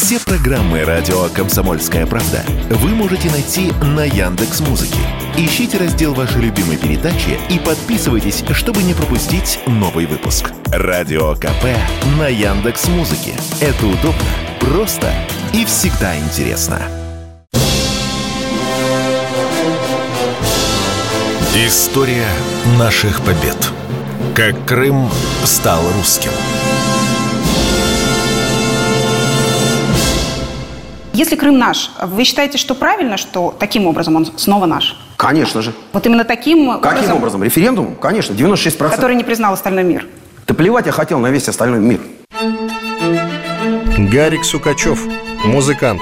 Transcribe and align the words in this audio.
Все 0.00 0.20
программы 0.20 0.84
радио 0.84 1.28
Комсомольская 1.34 2.06
правда 2.06 2.44
вы 2.70 2.90
можете 2.90 3.28
найти 3.32 3.72
на 3.82 4.04
Яндекс 4.04 4.60
Музыке. 4.60 5.00
Ищите 5.36 5.76
раздел 5.76 6.14
вашей 6.14 6.40
любимой 6.40 6.76
передачи 6.76 7.36
и 7.50 7.58
подписывайтесь, 7.58 8.44
чтобы 8.52 8.84
не 8.84 8.94
пропустить 8.94 9.58
новый 9.66 10.06
выпуск. 10.06 10.52
Радио 10.66 11.34
КП 11.34 11.64
на 12.16 12.28
Яндекс 12.28 12.86
Музыке. 12.86 13.34
Это 13.60 13.86
удобно, 13.86 14.22
просто 14.60 15.12
и 15.52 15.64
всегда 15.64 16.16
интересно. 16.16 16.80
История 21.56 22.28
наших 22.78 23.20
побед. 23.22 23.72
Как 24.36 24.64
Крым 24.64 25.10
стал 25.44 25.82
русским. 25.96 26.30
Если 31.18 31.34
Крым 31.34 31.58
наш, 31.58 31.90
вы 32.00 32.22
считаете, 32.22 32.58
что 32.58 32.76
правильно, 32.76 33.16
что 33.16 33.52
таким 33.58 33.88
образом 33.88 34.14
он 34.14 34.26
снова 34.36 34.66
наш? 34.66 34.96
Конечно 35.16 35.62
же. 35.62 35.74
Вот 35.92 36.06
именно 36.06 36.22
таким 36.22 36.78
Каким 36.78 36.92
образом, 36.92 37.16
образом? 37.16 37.42
Референдум? 37.42 37.96
Конечно, 37.96 38.34
96%. 38.34 38.88
который 38.88 39.16
не 39.16 39.24
признал 39.24 39.52
остальной 39.52 39.82
мир. 39.82 40.06
Да 40.46 40.54
плевать 40.54 40.86
я 40.86 40.92
хотел 40.92 41.18
на 41.18 41.26
весь 41.30 41.48
остальной 41.48 41.80
мир. 41.80 42.00
Гарик 43.98 44.44
Сукачев, 44.44 45.08
музыкант. 45.44 46.00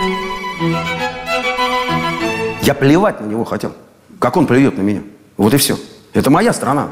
Я 2.60 2.74
плевать 2.74 3.19
на 3.22 3.24
него 3.24 3.44
хотел. 3.46 3.72
Как 4.19 4.36
он 4.36 4.46
плюет 4.46 4.77
на 4.77 4.83
меня. 4.83 5.00
Вот 5.38 5.55
и 5.55 5.56
все. 5.56 5.78
Это 6.12 6.28
моя 6.28 6.52
страна. 6.52 6.91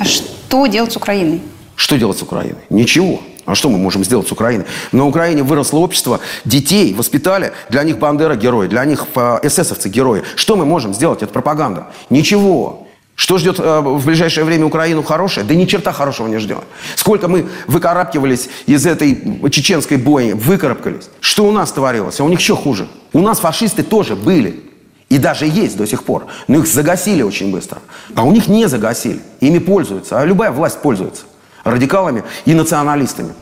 А 0.00 0.04
что 0.06 0.64
делать 0.64 0.92
с 0.92 0.96
Украиной? 0.96 1.42
Что 1.74 1.98
делать 1.98 2.16
с 2.16 2.22
Украиной? 2.22 2.62
Ничего. 2.70 3.20
А 3.46 3.54
что 3.54 3.70
мы 3.70 3.78
можем 3.78 4.04
сделать 4.04 4.28
с 4.28 4.32
Украиной? 4.32 4.66
На 4.92 5.06
Украине 5.06 5.44
выросло 5.44 5.78
общество, 5.78 6.20
детей 6.44 6.92
воспитали, 6.94 7.52
для 7.70 7.84
них 7.84 7.98
Бандера 7.98 8.34
герой, 8.34 8.66
для 8.68 8.84
них 8.84 9.06
э, 9.14 9.38
эсэсовцы 9.44 9.88
герои. 9.88 10.24
Что 10.34 10.56
мы 10.56 10.66
можем 10.66 10.92
сделать? 10.92 11.22
Это 11.22 11.32
пропаганда. 11.32 11.86
Ничего. 12.10 12.86
Что 13.14 13.38
ждет 13.38 13.60
э, 13.60 13.80
в 13.80 14.04
ближайшее 14.04 14.44
время 14.44 14.66
Украину 14.66 15.04
хорошее? 15.04 15.46
Да 15.46 15.54
ни 15.54 15.64
черта 15.64 15.92
хорошего 15.92 16.26
не 16.26 16.38
ждет. 16.38 16.64
Сколько 16.96 17.28
мы 17.28 17.46
выкарабкивались 17.68 18.48
из 18.66 18.84
этой 18.84 19.40
чеченской 19.50 19.96
бои, 19.96 20.32
выкарабкались. 20.32 21.08
Что 21.20 21.46
у 21.46 21.52
нас 21.52 21.70
творилось? 21.70 22.18
А 22.18 22.24
у 22.24 22.28
них 22.28 22.40
еще 22.40 22.56
хуже. 22.56 22.88
У 23.12 23.20
нас 23.20 23.38
фашисты 23.38 23.84
тоже 23.84 24.16
были. 24.16 24.64
И 25.08 25.18
даже 25.18 25.46
есть 25.46 25.76
до 25.76 25.86
сих 25.86 26.02
пор. 26.02 26.26
Но 26.48 26.58
их 26.58 26.66
загасили 26.66 27.22
очень 27.22 27.52
быстро. 27.52 27.78
А 28.16 28.24
у 28.24 28.32
них 28.32 28.48
не 28.48 28.66
загасили. 28.66 29.20
Ими 29.40 29.60
пользуются. 29.60 30.20
А 30.20 30.24
любая 30.24 30.50
власть 30.50 30.82
пользуется. 30.82 31.22
Радикалами 31.66 32.22
и 32.44 32.54
националистами. 32.54 33.34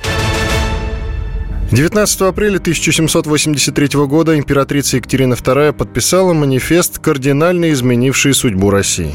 19 1.71 2.21
апреля 2.23 2.57
1783 2.57 3.89
года 4.07 4.39
императрица 4.39 4.97
Екатерина 4.97 5.35
II 5.35 5.73
подписала 5.73 6.33
манифест, 6.33 6.99
кардинально 7.01 7.73
изменивший 7.73 8.33
судьбу 8.33 8.71
России. 8.71 9.15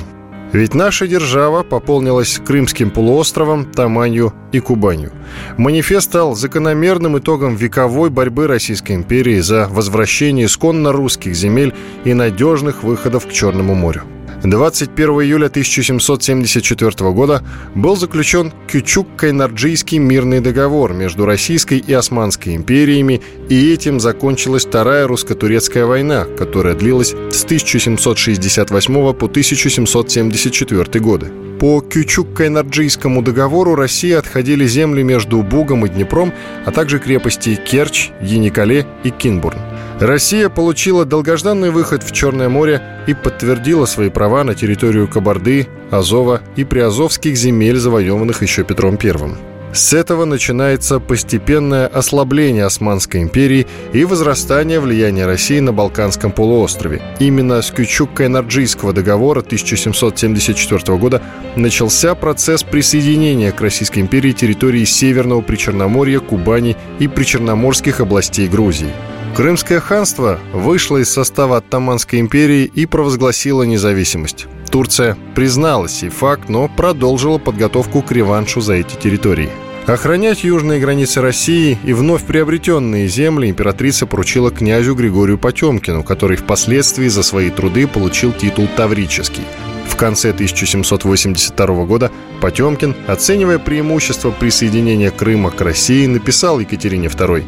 Ведь 0.52 0.75
наша 0.75 1.07
держава 1.07 1.63
пополнилась 1.63 2.39
Крымским 2.45 2.91
полуостровом, 2.91 3.65
Таманью 3.65 4.33
и 4.52 4.59
Кубанью. 4.59 5.11
Манифест 5.57 6.09
стал 6.09 6.35
закономерным 6.35 7.17
итогом 7.17 7.55
вековой 7.55 8.11
борьбы 8.11 8.45
Российской 8.45 8.93
империи 8.93 9.39
за 9.39 9.67
возвращение 9.69 10.45
исконно 10.45 10.91
русских 10.91 11.33
земель 11.33 11.73
и 12.03 12.13
надежных 12.13 12.83
выходов 12.83 13.25
к 13.25 13.31
Черному 13.31 13.73
морю. 13.73 14.03
21 14.44 15.09
июля 15.22 15.48
1774 15.48 17.12
года 17.12 17.44
был 17.76 17.98
заключен 17.98 18.54
Кючук-Кайнарджийский 18.72 19.98
мирный 19.98 20.40
договор 20.40 20.94
между 20.94 21.26
Российской 21.26 21.80
и 21.80 21.94
Османской 21.94 22.56
империями, 22.56 23.22
и 23.50 23.73
этим 23.73 24.00
закончилась 24.00 24.66
Вторая 24.66 25.08
русско-турецкая 25.08 25.86
война, 25.86 26.26
которая 26.38 26.76
длилась 26.76 27.10
с 27.32 27.44
1768 27.44 29.14
по 29.14 29.26
1774 29.26 31.00
годы. 31.04 31.32
По 31.60 31.82
Кючук-Кайнарджийскому 31.82 33.22
договору 33.22 33.76
России 33.76 34.14
отходили 34.14 34.66
земли 34.66 35.04
между 35.04 35.42
Бугом 35.44 35.86
и 35.86 35.89
Днепром, 35.89 36.32
а 36.66 36.72
также 36.72 36.99
крепости 36.99 37.55
Керчь, 37.55 38.11
Яникале 38.22 38.86
и 39.04 39.10
Кинбурн. 39.10 39.79
Россия 39.99 40.48
получила 40.48 41.04
долгожданный 41.04 41.71
выход 41.71 42.04
в 42.04 42.14
Черное 42.14 42.48
море 42.48 42.82
и 43.05 43.14
подтвердила 43.14 43.86
свои 43.86 44.10
права 44.10 44.45
на 44.45 44.55
территорию 44.55 45.10
Кабарды, 45.10 45.67
Азова 45.92 46.42
и 46.55 46.64
приазовских 46.64 47.36
земель, 47.36 47.77
завоеванных 47.77 48.42
еще 48.42 48.64
Петром 48.64 48.98
I. 49.04 49.36
С 49.73 49.93
этого 49.93 50.23
начинается 50.23 50.99
постепенное 50.99 51.86
ослабление 51.86 52.64
Османской 52.64 53.21
империи 53.21 53.67
и 53.92 54.05
возрастание 54.05 54.80
влияния 54.80 55.26
России 55.26 55.60
на 55.60 55.73
Балканском 55.73 56.31
полуострове. 56.31 57.02
Именно 57.20 57.61
с 57.61 57.70
Кючук-Кайнарджийского 57.71 58.93
договора 58.93 59.42
1774 59.42 60.98
года 60.98 61.21
начался 61.58 62.16
процесс 62.16 62.64
присоединения 62.64 63.52
к 63.52 63.60
Российской 63.60 63.99
империи 63.99 64.31
территории 64.31 64.86
Северного 64.86 65.42
Причерноморья, 65.42 66.20
Кубани 66.20 66.77
и 66.99 67.08
Причерноморских 67.10 67.99
областей 67.99 68.48
Грузии. 68.48 68.93
Крымское 69.36 69.80
ханство 69.80 70.40
вышло 70.54 70.98
из 70.98 71.10
состава 71.10 71.58
Оттаманской 71.58 72.20
империи 72.20 72.70
и 72.73 72.86
провозгласило 72.86 73.64
независимость. 73.64 74.48
Турция 74.70 75.17
признала 75.36 75.88
сей 75.88 76.10
факт, 76.10 76.50
но 76.50 76.67
продолжила 76.67 77.38
подготовку 77.38 78.02
к 78.02 78.12
реваншу 78.12 78.62
за 78.62 78.73
эти 78.73 78.95
территории. 78.95 79.50
Охранять 79.88 80.44
южные 80.44 80.80
границы 80.80 81.22
России 81.22 81.78
и 81.84 81.94
вновь 81.94 82.23
приобретенные 82.23 83.08
земли 83.08 83.50
императрица 83.50 84.06
поручила 84.06 84.52
князю 84.52 84.94
Григорию 84.94 85.40
Потемкину, 85.40 86.04
который 86.04 86.38
впоследствии 86.38 87.08
за 87.08 87.23
свои 87.23 87.50
труды 87.50 87.88
получил 87.88 88.32
титул 88.32 88.67
Таврический. 88.76 89.44
В 89.88 89.96
конце 89.96 90.30
1782 90.30 91.86
года 91.86 92.11
Потемкин, 92.42 92.96
оценивая 93.08 93.58
преимущество 93.58 94.32
присоединения 94.32 95.10
Крыма 95.10 95.50
к 95.50 95.60
России, 95.61 96.06
написал 96.06 96.60
Екатерине 96.60 97.08
II 97.08 97.44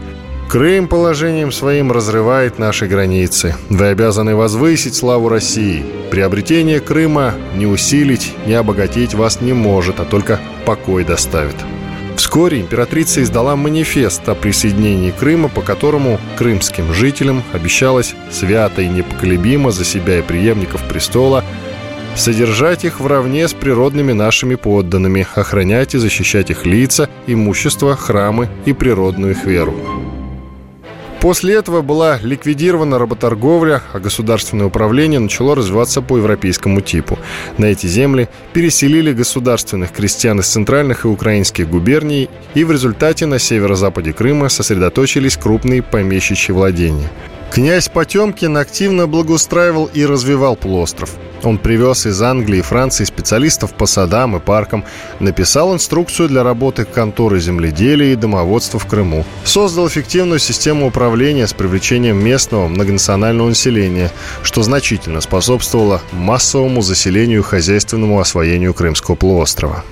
Крым 0.52 0.90
положением 0.90 1.50
своим 1.50 1.94
разрывает 1.94 2.60
наши 2.60 2.86
границы. 2.86 3.56
Вы 3.70 3.86
обязаны 3.86 4.36
возвысить 4.36 4.96
славу 4.96 5.30
России. 5.30 5.86
Приобретение 6.12 6.82
Крыма 6.82 7.36
не 7.56 7.66
усилить, 7.66 8.34
не 8.46 8.56
обогатить 8.56 9.14
вас 9.14 9.40
не 9.40 9.54
может, 9.54 10.02
а 10.02 10.04
только 10.04 10.42
покой 10.66 11.06
доставит. 11.06 11.56
Вскоре 12.18 12.60
императрица 12.60 13.24
издала 13.24 13.56
манифест 13.56 14.28
о 14.28 14.36
присоединении 14.36 15.12
Крыма, 15.12 15.48
по 15.48 15.62
которому 15.62 16.20
крымским 16.38 16.94
жителям 16.94 17.44
обещалось 17.54 18.14
свято 18.30 18.82
и 18.82 18.90
непоколебимо 18.90 19.72
за 19.72 19.86
себя 19.86 20.20
и 20.20 20.22
преемников 20.22 20.86
престола 20.86 21.46
содержать 22.18 22.84
их 22.84 23.00
вровне 23.00 23.48
с 23.48 23.54
природными 23.54 24.12
нашими 24.12 24.56
подданными, 24.56 25.26
охранять 25.34 25.96
и 25.96 25.98
защищать 25.98 26.50
их 26.50 26.66
лица, 26.66 27.10
имущество, 27.26 27.96
храмы 27.96 28.50
и 28.66 28.74
природную 28.74 29.32
их 29.32 29.46
веру. 29.46 30.11
После 31.22 31.54
этого 31.54 31.84
была 31.84 32.18
ликвидирована 32.24 32.98
работорговля, 32.98 33.84
а 33.94 34.00
государственное 34.00 34.66
управление 34.66 35.20
начало 35.20 35.56
развиваться 35.56 36.02
по 36.02 36.18
европейскому 36.18 36.82
типу. 36.82 37.20
На 37.60 37.66
эти 37.66 37.86
земли 37.86 38.28
переселили 38.54 39.14
государственных 39.14 39.92
крестьян 39.92 40.40
из 40.40 40.48
центральных 40.48 41.06
и 41.06 41.08
украинских 41.08 41.70
губерний, 41.70 42.28
и 42.56 42.64
в 42.64 42.72
результате 42.72 43.28
на 43.28 43.38
северо-западе 43.38 44.14
Крыма 44.14 44.50
сосредоточились 44.50 45.38
крупные 45.38 45.84
помещичьи 45.84 46.52
владения. 46.52 47.12
Князь 47.52 47.90
Потемкин 47.90 48.56
активно 48.56 49.08
благоустраивал 49.08 49.90
и 49.94 50.06
развивал 50.06 50.56
полуостров. 50.56 51.12
Он 51.44 51.58
привез 51.58 52.06
из 52.06 52.22
Англии 52.22 52.60
и 52.60 52.62
Франции 52.62 53.04
специалистов 53.04 53.74
по 53.74 53.86
садам 53.88 54.38
и 54.38 54.40
паркам, 54.40 54.86
написал 55.20 55.74
инструкцию 55.74 56.30
для 56.30 56.44
работы 56.44 56.86
конторы 56.86 57.42
земледелия 57.42 58.14
и 58.14 58.16
домоводства 58.16 58.80
в 58.80 58.86
Крыму, 58.86 59.26
создал 59.44 59.90
эффективную 59.90 60.40
систему 60.40 60.88
управления 60.88 61.46
с 61.46 61.54
привлечением 61.54 62.24
местного 62.24 62.70
многонационального 62.70 63.50
населения, 63.50 64.12
что 64.44 64.64
значительно 64.64 65.20
способствовало 65.20 66.02
массовому 66.14 66.82
заселению 66.82 67.42
и 67.42 67.44
хозяйственному 67.44 68.22
освоению 68.22 68.74
Крымского 68.74 69.16
полуострова. 69.16 69.84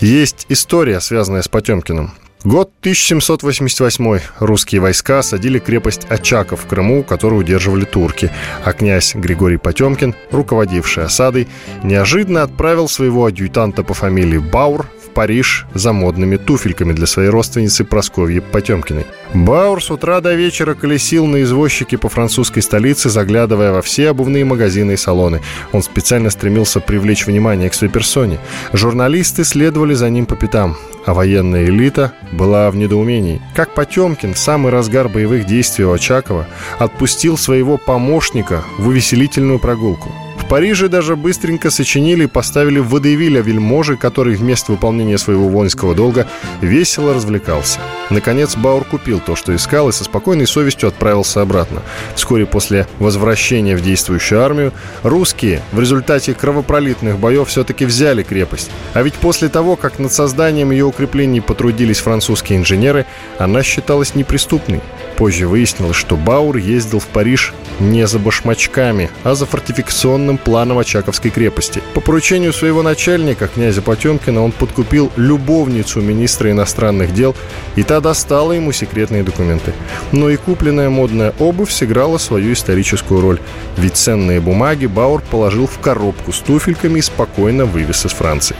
Есть 0.00 0.44
история, 0.50 1.00
связанная 1.00 1.40
с 1.40 1.48
Потемкиным. 1.48 2.12
Год 2.48 2.70
1788. 2.80 4.20
Русские 4.38 4.80
войска 4.80 5.18
осадили 5.18 5.58
крепость 5.58 6.06
Очаков 6.08 6.62
в 6.62 6.66
Крыму, 6.66 7.02
которую 7.02 7.40
удерживали 7.40 7.84
турки, 7.84 8.30
а 8.64 8.72
князь 8.72 9.14
Григорий 9.14 9.58
Потемкин, 9.58 10.14
руководивший 10.30 11.04
осадой, 11.04 11.46
неожиданно 11.82 12.42
отправил 12.42 12.88
своего 12.88 13.26
адъютанта 13.26 13.82
по 13.82 13.92
фамилии 13.92 14.38
Баур 14.38 14.86
Париж 15.18 15.66
за 15.74 15.92
модными 15.92 16.36
туфельками 16.36 16.92
для 16.92 17.08
своей 17.08 17.28
родственницы 17.28 17.82
Просковьи 17.82 18.38
Потемкиной. 18.38 19.04
Баур 19.34 19.82
с 19.82 19.90
утра 19.90 20.20
до 20.20 20.36
вечера 20.36 20.74
колесил 20.74 21.26
на 21.26 21.42
извозчике 21.42 21.98
по 21.98 22.08
французской 22.08 22.60
столице, 22.60 23.08
заглядывая 23.08 23.72
во 23.72 23.82
все 23.82 24.10
обувные 24.10 24.44
магазины 24.44 24.92
и 24.92 24.96
салоны. 24.96 25.40
Он 25.72 25.82
специально 25.82 26.30
стремился 26.30 26.78
привлечь 26.78 27.26
внимание 27.26 27.68
к 27.68 27.74
своей 27.74 27.92
персоне. 27.92 28.38
Журналисты 28.72 29.42
следовали 29.42 29.94
за 29.94 30.08
ним 30.08 30.24
по 30.24 30.36
пятам 30.36 30.76
а 31.04 31.14
военная 31.14 31.64
элита 31.64 32.12
была 32.32 32.70
в 32.70 32.76
недоумении. 32.76 33.40
Как 33.54 33.74
Потемкин 33.74 34.34
в 34.34 34.38
самый 34.38 34.70
разгар 34.70 35.08
боевых 35.08 35.46
действий 35.46 35.86
у 35.86 35.92
Очакова 35.92 36.46
отпустил 36.78 37.38
своего 37.38 37.78
помощника 37.78 38.62
в 38.78 38.88
увеселительную 38.88 39.58
прогулку– 39.58 40.12
Париже 40.48 40.88
даже 40.88 41.14
быстренько 41.14 41.70
сочинили 41.70 42.24
и 42.24 42.26
поставили 42.26 42.78
водевиля 42.78 43.42
вельможи, 43.42 43.96
который 43.96 44.34
вместо 44.34 44.72
выполнения 44.72 45.18
своего 45.18 45.48
воинского 45.48 45.94
долга 45.94 46.26
весело 46.62 47.12
развлекался. 47.12 47.80
Наконец 48.08 48.56
Баур 48.56 48.84
купил 48.84 49.20
то, 49.20 49.36
что 49.36 49.54
искал, 49.54 49.90
и 49.90 49.92
со 49.92 50.04
спокойной 50.04 50.46
совестью 50.46 50.88
отправился 50.88 51.42
обратно. 51.42 51.82
Вскоре 52.14 52.46
после 52.46 52.86
возвращения 52.98 53.76
в 53.76 53.82
действующую 53.82 54.42
армию 54.42 54.72
русские 55.02 55.60
в 55.72 55.80
результате 55.80 56.32
кровопролитных 56.32 57.18
боев 57.18 57.48
все-таки 57.48 57.84
взяли 57.84 58.22
крепость. 58.22 58.70
А 58.94 59.02
ведь 59.02 59.14
после 59.14 59.50
того, 59.50 59.76
как 59.76 59.98
над 59.98 60.12
созданием 60.12 60.70
ее 60.70 60.86
укреплений 60.86 61.42
потрудились 61.42 61.98
французские 61.98 62.58
инженеры, 62.58 63.04
она 63.38 63.62
считалась 63.62 64.14
неприступной. 64.14 64.80
Позже 65.18 65.48
выяснилось, 65.48 65.96
что 65.96 66.16
Баур 66.16 66.58
ездил 66.58 67.00
в 67.00 67.06
Париж 67.08 67.52
не 67.80 68.06
за 68.06 68.20
башмачками, 68.20 69.10
а 69.24 69.34
за 69.34 69.46
фортификационным 69.46 70.38
планом 70.38 70.78
Очаковской 70.78 71.32
крепости. 71.32 71.82
По 71.94 72.00
поручению 72.00 72.52
своего 72.52 72.82
начальника, 72.82 73.48
князя 73.48 73.82
Потемкина, 73.82 74.44
он 74.44 74.52
подкупил 74.52 75.10
любовницу 75.16 76.00
министра 76.00 76.52
иностранных 76.52 77.12
дел, 77.14 77.34
и 77.74 77.82
та 77.82 78.00
достала 78.00 78.52
ему 78.52 78.70
секретные 78.70 79.24
документы. 79.24 79.72
Но 80.12 80.30
и 80.30 80.36
купленная 80.36 80.88
модная 80.88 81.34
обувь 81.40 81.72
сыграла 81.72 82.18
свою 82.18 82.52
историческую 82.52 83.20
роль. 83.20 83.40
Ведь 83.76 83.96
ценные 83.96 84.40
бумаги 84.40 84.86
Баур 84.86 85.20
положил 85.20 85.66
в 85.66 85.80
коробку 85.80 86.32
с 86.32 86.38
туфельками 86.38 87.00
и 87.00 87.02
спокойно 87.02 87.64
вывез 87.64 88.06
из 88.06 88.12
Франции. 88.12 88.54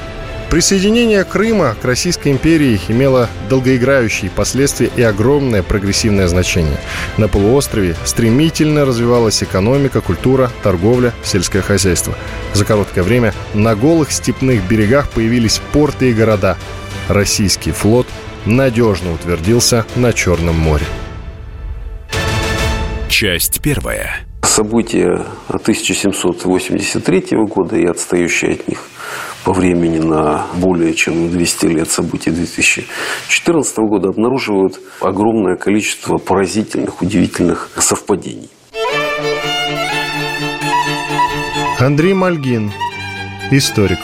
Присоединение 0.50 1.24
Крыма 1.24 1.76
к 1.78 1.84
Российской 1.84 2.32
империи 2.32 2.80
имело 2.88 3.28
долгоиграющие 3.50 4.30
последствия 4.30 4.90
и 4.96 5.02
огромное 5.02 5.62
прогрессивное 5.62 6.26
значение. 6.26 6.78
На 7.18 7.28
полуострове 7.28 7.94
стремительно 8.06 8.86
развивалась 8.86 9.42
экономика, 9.42 10.00
культура, 10.00 10.50
торговля, 10.62 11.12
сельское 11.22 11.60
хозяйство. 11.60 12.14
За 12.54 12.64
короткое 12.64 13.02
время 13.02 13.34
на 13.52 13.76
голых 13.76 14.10
степных 14.10 14.66
берегах 14.66 15.10
появились 15.10 15.60
порты 15.72 16.10
и 16.10 16.14
города. 16.14 16.56
Российский 17.08 17.72
флот 17.72 18.06
надежно 18.46 19.12
утвердился 19.12 19.84
на 19.96 20.14
Черном 20.14 20.58
море. 20.58 20.86
Часть 23.10 23.60
первая. 23.60 24.20
События 24.42 25.26
1783 25.48 27.26
года 27.32 27.76
и 27.76 27.84
отстающие 27.84 28.52
от 28.52 28.66
них 28.66 28.78
по 29.48 29.54
времени 29.54 29.98
на 29.98 30.46
более 30.56 30.92
чем 30.92 31.30
200 31.30 31.66
лет 31.68 31.90
событий 31.90 32.30
2014 32.30 33.78
года 33.78 34.10
обнаруживают 34.10 34.78
огромное 35.00 35.56
количество 35.56 36.18
поразительных, 36.18 37.00
удивительных 37.00 37.70
совпадений. 37.78 38.50
Андрей 41.78 42.12
Мальгин, 42.12 42.70
историк. 43.50 44.00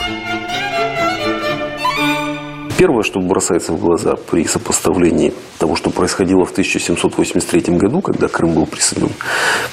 Первое, 2.79 3.03
что 3.03 3.19
бросается 3.19 3.71
в 3.71 3.79
глаза 3.79 4.15
при 4.15 4.45
сопоставлении 4.45 5.31
того, 5.59 5.75
что 5.75 5.91
происходило 5.91 6.43
в 6.45 6.51
1783 6.53 7.77
году, 7.77 8.01
когда 8.01 8.29
Крым 8.29 8.55
был 8.55 8.65
присоединен 8.65 9.13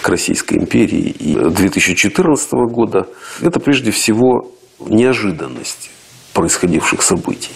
к 0.02 0.08
Российской 0.10 0.58
империи, 0.58 1.08
и 1.18 1.34
2014 1.34 2.52
года, 2.70 3.06
это 3.40 3.58
прежде 3.58 3.90
всего 3.90 4.52
неожиданность 4.88 5.90
происходивших 6.32 7.02
событий. 7.02 7.52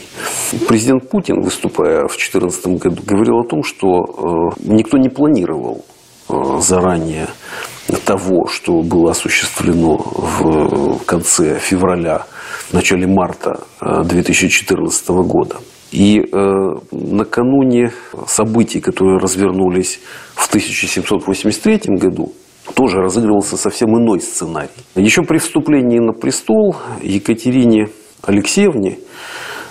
Президент 0.69 1.09
Путин, 1.09 1.41
выступая 1.41 2.07
в 2.07 2.17
2014 2.17 2.67
году, 2.67 3.03
говорил 3.05 3.39
о 3.41 3.49
том, 3.49 3.63
что 3.63 4.05
э, 4.59 4.61
никто 4.65 4.99
не 4.99 5.09
планировал 5.09 5.85
э, 6.29 6.35
заранее 6.61 7.29
того, 8.05 8.47
что 8.49 8.83
было 8.83 9.13
осуществлено 9.13 9.97
в 9.97 10.99
конце 11.05 11.59
февраля, 11.59 12.27
в 12.69 12.75
начале 12.75 13.07
марта 13.07 13.61
2014 13.81 15.09
э, 15.09 15.13
года. 15.23 15.57
И 15.93 16.19
э, 16.19 16.25
накануне 16.91 17.93
событий, 18.27 18.81
которые 18.81 19.19
развернулись 19.19 20.01
в 20.35 20.49
1783 20.49 21.97
году, 21.97 22.33
тоже 22.75 22.99
разыгрывался 22.99 23.57
совсем 23.57 23.91
иной 23.97 24.21
сценарий. 24.21 24.71
Еще 24.95 25.23
при 25.23 25.39
вступлении 25.39 25.99
на 25.99 26.13
престол 26.13 26.77
Екатерине 27.03 27.89
Алексеевне, 28.23 28.99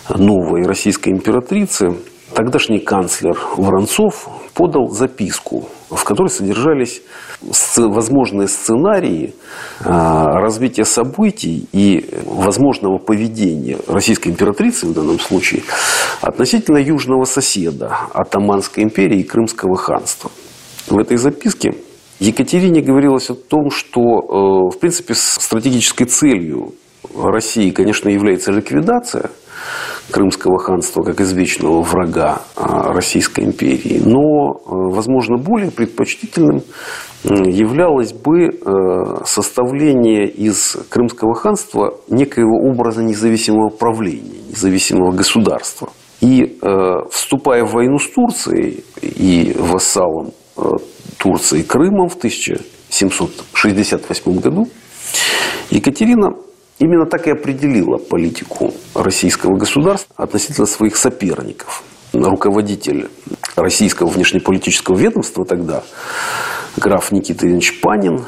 новой 0.10 0.64
российской 0.66 1.10
императрицы, 1.10 1.96
тогдашний 2.34 2.80
канцлер 2.80 3.38
Воронцов 3.58 4.30
подал 4.54 4.88
записку, 4.90 5.68
в 5.90 6.04
которой 6.04 6.30
содержались 6.30 7.02
возможные 7.78 8.48
сценарии 8.48 9.36
а, 9.82 10.40
развития 10.40 10.86
событий 10.86 11.68
и 11.74 12.10
возможного 12.26 12.98
поведения 12.98 13.78
российской 13.88 14.30
императрицы 14.30 14.88
в 14.88 14.94
данном 14.94 15.20
случае 15.20 15.64
относительно 16.22 16.78
южного 16.78 17.26
соседа 17.26 17.98
Атаманской 18.14 18.84
империи 18.84 19.20
и 19.20 19.24
Крымского 19.24 19.76
ханства. 19.76 20.32
В 20.88 20.98
этой 20.98 21.18
записке 21.18 21.76
Екатерине 22.20 22.82
говорилось 22.82 23.30
о 23.30 23.36
том, 23.36 23.70
что, 23.70 24.02
э, 24.02 24.76
в 24.76 24.80
принципе, 24.80 25.14
стратегической 25.16 26.08
целью 26.08 26.74
России, 27.14 27.72
конечно, 27.72 28.10
является 28.10 28.52
ликвидация 28.52 29.32
Крымского 30.12 30.60
ханства 30.60 31.04
как 31.04 31.20
извечного 31.20 31.82
врага 31.82 32.42
а, 32.56 32.94
Российской 32.94 33.46
империи, 33.46 34.02
но, 34.06 34.54
э, 34.54 34.96
возможно, 34.96 35.38
более 35.38 35.72
предпочтительным 35.72 36.62
являлось 37.24 38.14
бы 38.14 38.46
э, 38.46 39.26
составление 39.26 40.28
из 40.28 40.78
Крымского 40.90 41.34
ханства 41.34 41.96
некоего 42.08 42.70
образа 42.70 43.04
независимого 43.04 43.70
правления, 43.70 44.42
независимого 44.50 45.12
государства. 45.12 45.90
И 46.22 46.60
вступая 47.12 47.66
в 47.66 47.74
войну 47.74 47.98
с 47.98 48.10
Турцией 48.10 48.86
и 49.02 49.54
вассалом 49.60 50.32
Турцией 51.18 51.64
Крымом 51.64 52.10
в 52.10 52.16
1768 52.16 54.40
году, 54.40 54.68
Екатерина 55.70 56.34
именно 56.80 57.06
так 57.06 57.28
и 57.28 57.32
определила 57.32 57.98
политику 57.98 58.74
российского 58.94 59.58
государства 59.58 60.14
относительно 60.18 60.68
своих 60.68 60.98
соперников. 60.98 61.84
Руководитель 62.14 63.10
российского 63.56 64.08
внешнеполитического 64.08 64.98
ведомства 64.98 65.46
тогда, 65.46 65.84
граф 66.78 67.12
Никита 67.12 67.48
Ильич 67.48 67.80
Панин, 67.82 68.20
э, 68.20 68.24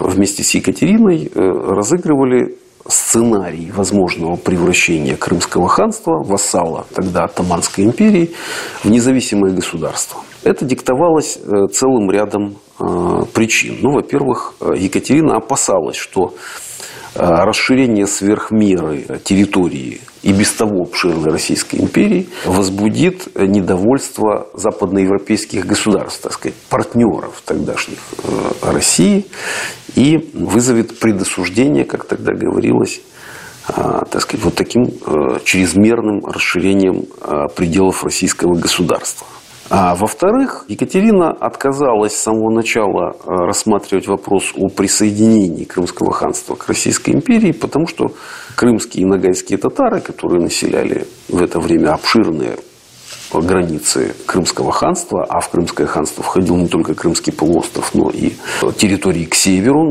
вместе 0.00 0.42
с 0.42 0.54
Екатериной 0.54 1.30
э, 1.34 1.40
разыгрывали 1.40 2.58
сценарий 2.86 3.70
возможного 3.70 4.36
превращения 4.36 5.16
Крымского 5.16 5.68
ханства, 5.68 6.22
вассала 6.22 6.86
тогда 6.94 7.24
Атаманской 7.24 7.84
империи, 7.84 8.34
в 8.82 8.90
независимое 8.90 9.52
государство. 9.52 10.22
Это 10.44 10.64
диктовалось 10.64 11.36
э, 11.36 11.66
целым 11.72 12.10
рядом 12.10 12.56
э, 12.78 12.84
причин. 13.34 13.78
Ну, 13.82 13.92
во-первых, 13.92 14.54
э, 14.60 14.72
Екатерина 14.76 15.36
опасалась, 15.36 15.96
что 15.96 16.34
расширение 17.14 18.06
сверхмеры 18.06 19.18
территории 19.24 20.00
и 20.22 20.32
без 20.32 20.52
того 20.52 20.82
обширной 20.82 21.32
Российской 21.32 21.76
империи 21.76 22.28
возбудит 22.44 23.26
недовольство 23.34 24.46
западноевропейских 24.54 25.66
государств, 25.66 26.22
так 26.22 26.34
сказать, 26.34 26.54
партнеров 26.68 27.42
тогдашних 27.44 27.98
России 28.62 29.26
и 29.96 30.30
вызовет 30.34 31.00
предосуждение, 31.00 31.84
как 31.84 32.04
тогда 32.04 32.34
говорилось, 32.34 33.00
так 33.66 34.20
сказать, 34.20 34.44
вот 34.44 34.54
таким 34.54 34.84
чрезмерным 35.44 36.24
расширением 36.24 37.06
пределов 37.56 38.04
российского 38.04 38.54
государства. 38.54 39.26
А 39.70 39.94
во-вторых, 39.94 40.64
Екатерина 40.68 41.30
отказалась 41.30 42.14
с 42.14 42.22
самого 42.22 42.50
начала 42.50 43.12
э, 43.12 43.16
рассматривать 43.26 44.08
вопрос 44.08 44.52
о 44.56 44.68
присоединении 44.68 45.64
Крымского 45.64 46.10
ханства 46.10 46.54
к 46.54 46.66
Российской 46.68 47.10
империи, 47.10 47.52
потому 47.52 47.86
что 47.86 48.12
крымские 48.56 49.02
и 49.02 49.06
нагайские 49.06 49.58
татары, 49.58 50.00
которые 50.00 50.42
населяли 50.42 51.06
в 51.28 51.42
это 51.42 51.60
время 51.60 51.92
обширные 51.92 52.56
границы 53.34 54.14
Крымского 54.26 54.72
ханства, 54.72 55.26
а 55.28 55.40
в 55.40 55.50
Крымское 55.50 55.86
ханство 55.86 56.22
входил 56.22 56.56
не 56.56 56.68
только 56.68 56.94
Крымский 56.94 57.32
полуостров, 57.32 57.94
но 57.94 58.08
и 58.08 58.32
территории 58.78 59.24
к 59.24 59.34
северу 59.34 59.84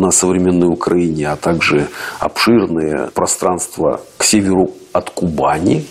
на 0.00 0.10
современной 0.10 0.68
Украине, 0.68 1.28
а 1.28 1.36
также 1.36 1.88
обширные 2.18 3.10
пространства 3.12 4.00
к 4.16 4.24
северу 4.24 4.70
от 4.92 5.10
Кубани, 5.10 5.84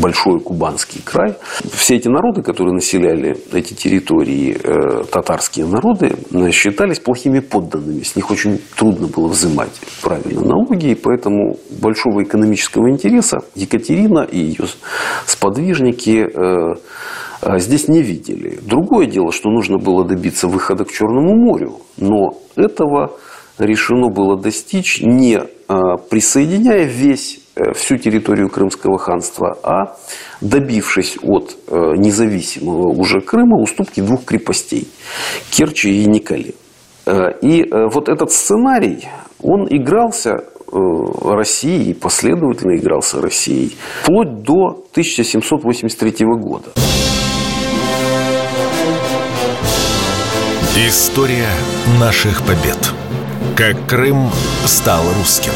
большой 0.00 0.40
кубанский 0.40 1.00
край. 1.04 1.34
Все 1.72 1.96
эти 1.96 2.08
народы, 2.08 2.42
которые 2.42 2.74
населяли 2.74 3.36
эти 3.52 3.74
территории, 3.74 4.56
э, 4.62 5.04
татарские 5.04 5.66
народы, 5.66 6.16
э, 6.32 6.50
считались 6.50 6.98
плохими 6.98 7.40
подданными. 7.40 8.02
С 8.02 8.16
них 8.16 8.30
очень 8.30 8.60
трудно 8.76 9.06
было 9.06 9.28
взимать 9.28 9.80
правильно 10.02 10.42
налоги, 10.42 10.90
и 10.90 10.94
поэтому 10.94 11.58
большого 11.80 12.22
экономического 12.22 12.90
интереса 12.90 13.38
Екатерина 13.54 14.20
и 14.20 14.38
ее 14.38 14.66
сподвижники 15.26 16.26
э, 16.26 17.58
здесь 17.58 17.88
не 17.88 18.02
видели. 18.02 18.58
Другое 18.62 19.06
дело, 19.06 19.32
что 19.32 19.50
нужно 19.50 19.78
было 19.78 20.04
добиться 20.04 20.48
выхода 20.48 20.84
к 20.84 20.90
Черному 20.90 21.36
морю, 21.36 21.80
но 21.96 22.38
этого 22.56 23.12
решено 23.58 24.08
было 24.08 24.40
достичь 24.40 25.00
не 25.00 25.40
присоединяя 26.10 26.84
весь 26.84 27.40
всю 27.74 27.96
территорию 27.96 28.48
Крымского 28.48 28.98
ханства, 28.98 29.56
а 29.62 29.96
добившись 30.40 31.18
от 31.22 31.56
э, 31.68 31.74
независимого 31.96 32.88
уже 32.88 33.20
Крыма 33.20 33.60
уступки 33.60 34.00
двух 34.00 34.24
крепостей– 34.24 34.88
Керчи 35.50 36.02
и 36.02 36.06
Николи. 36.06 36.54
Э, 37.06 37.30
и 37.40 37.64
вот 37.70 38.08
этот 38.08 38.30
сценарий, 38.30 39.08
он 39.42 39.66
игрался 39.68 40.44
Россией, 40.68 41.94
последовательно 41.94 42.76
игрался 42.76 43.22
Россией, 43.22 43.76
вплоть 44.02 44.42
до 44.42 44.84
1783 44.92 46.26
года. 46.40 46.72
История 50.76 51.48
наших 51.98 52.42
побед. 52.42 52.92
Как 53.56 53.88
Крым 53.88 54.28
стал 54.66 55.02
русским. 55.18 55.52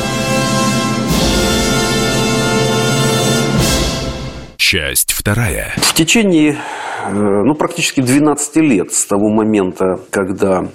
Часть 4.71 5.11
вторая. 5.11 5.75
В 5.79 5.95
течение 5.95 6.53
э, 6.53 6.57
ну, 7.13 7.57
практически 7.57 8.01
12 8.01 8.57
лет 8.59 8.93
с 8.93 9.05
того 9.05 9.29
момента, 9.29 9.99
когда 10.11 10.69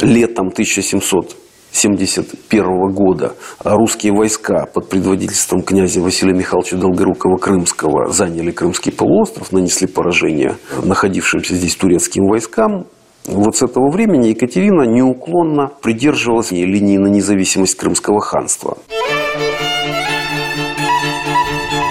летом 0.00 0.48
1771 0.48 2.64
года 2.92 3.36
русские 3.62 4.14
войска 4.14 4.66
под 4.66 4.88
предводительством 4.88 5.62
князя 5.62 6.00
Василия 6.00 6.34
Михайловича 6.34 6.76
Долгорукова-Крымского 6.76 8.08
заняли 8.08 8.50
Крымский 8.50 8.90
полуостров, 8.90 9.52
нанесли 9.52 9.86
поражение 9.86 10.56
находившимся 10.82 11.54
здесь 11.54 11.76
турецким 11.76 12.24
войскам. 12.24 12.88
Вот 13.26 13.56
с 13.56 13.62
этого 13.62 13.92
времени 13.92 14.30
Екатерина 14.30 14.82
неуклонно 14.82 15.70
придерживалась 15.82 16.50
линии 16.50 16.98
на 16.98 17.06
независимость 17.06 17.76
Крымского 17.76 18.20
ханства. 18.20 18.76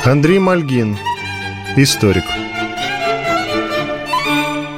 Андрей 0.04 0.40
Мальгин, 0.40 0.98
Историк. 1.78 2.24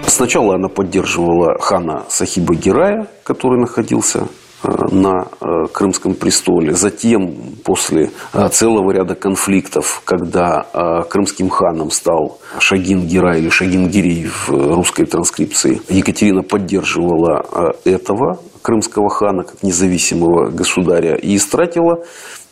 Сначала 0.07 0.55
она 0.55 0.67
поддерживала 0.67 1.59
хана 1.59 2.05
Сахиба 2.09 2.55
Герая, 2.55 3.07
который 3.23 3.59
находился 3.59 4.27
э, 4.63 4.67
на 4.91 5.27
э, 5.39 5.67
Крымском 5.71 6.15
престоле. 6.15 6.73
Затем, 6.73 7.35
после 7.63 8.09
э, 8.33 8.49
целого 8.49 8.89
ряда 8.91 9.13
конфликтов, 9.13 10.01
когда 10.05 10.65
крымским 11.07 11.49
ханом 11.49 11.91
стал 11.91 12.39
Шагин 12.57 13.05
Герай 13.05 13.41
или 13.41 13.49
Шагин 13.49 13.89
Гирей 13.89 14.25
в 14.25 14.49
русской 14.49 15.05
транскрипции, 15.05 15.79
Екатерина 15.89 16.41
поддерживала 16.41 17.75
этого 17.85 18.39
крымского 18.67 19.09
хана 19.09 19.43
как 19.45 19.63
независимого 19.63 20.49
государя 20.49 21.15
и 21.15 21.37
истратила 21.37 22.03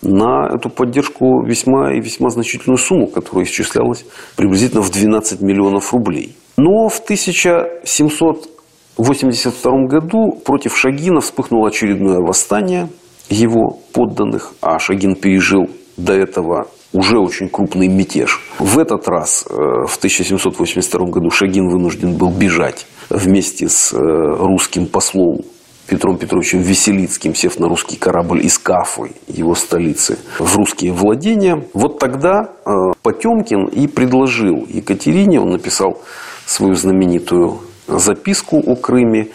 на 0.01 0.47
эту 0.47 0.69
поддержку 0.69 1.43
весьма 1.45 1.93
и 1.93 1.99
весьма 1.99 2.29
значительную 2.29 2.77
сумму, 2.77 3.07
которая 3.07 3.43
исчислялась 3.43 4.05
приблизительно 4.37 4.81
в 4.81 4.91
12 4.91 5.41
миллионов 5.41 5.91
рублей. 5.91 6.37
Но 6.55 6.87
в 6.87 7.01
1782 7.01 9.71
году 9.87 10.31
против 10.45 10.77
Шагина 10.77 11.19
вспыхнуло 11.19 11.67
очередное 11.67 12.21
восстание 12.21 12.87
его 13.29 13.77
подданных, 13.91 14.53
а 14.61 14.79
Шагин 14.79 15.17
пережил 15.17 15.69
до 15.97 16.13
этого 16.13 16.69
уже 16.93 17.19
очень 17.19 17.49
крупный 17.49 17.89
мятеж. 17.89 18.39
В 18.57 18.79
этот 18.79 19.09
раз, 19.09 19.45
э, 19.49 19.53
в 19.85 19.97
1782 19.97 21.07
году, 21.07 21.29
Шагин 21.29 21.67
вынужден 21.67 22.15
был 22.15 22.31
бежать 22.31 22.87
вместе 23.09 23.67
с 23.67 23.91
э, 23.91 23.97
русским 23.97 24.85
послом 24.85 25.41
Петром 25.87 26.17
Петровичем 26.17 26.61
Веселицким, 26.61 27.35
сев 27.35 27.59
на 27.59 27.67
русский 27.67 27.95
корабль 27.95 28.43
из 28.43 28.57
Кафы, 28.57 29.11
его 29.27 29.53
столицы, 29.53 30.17
в 30.39 30.57
русские 30.57 30.93
владения. 30.93 31.63
Вот 31.73 31.99
тогда 31.99 32.49
э, 32.65 32.69
Потемкин 33.03 33.65
и 33.65 33.87
предложил 33.87 34.65
Екатерине, 34.67 35.39
он 35.39 35.51
написал 35.51 36.01
свою 36.45 36.73
знаменитую 36.73 37.59
записку 37.87 38.57
о 38.57 38.75
Крыме, 38.75 39.29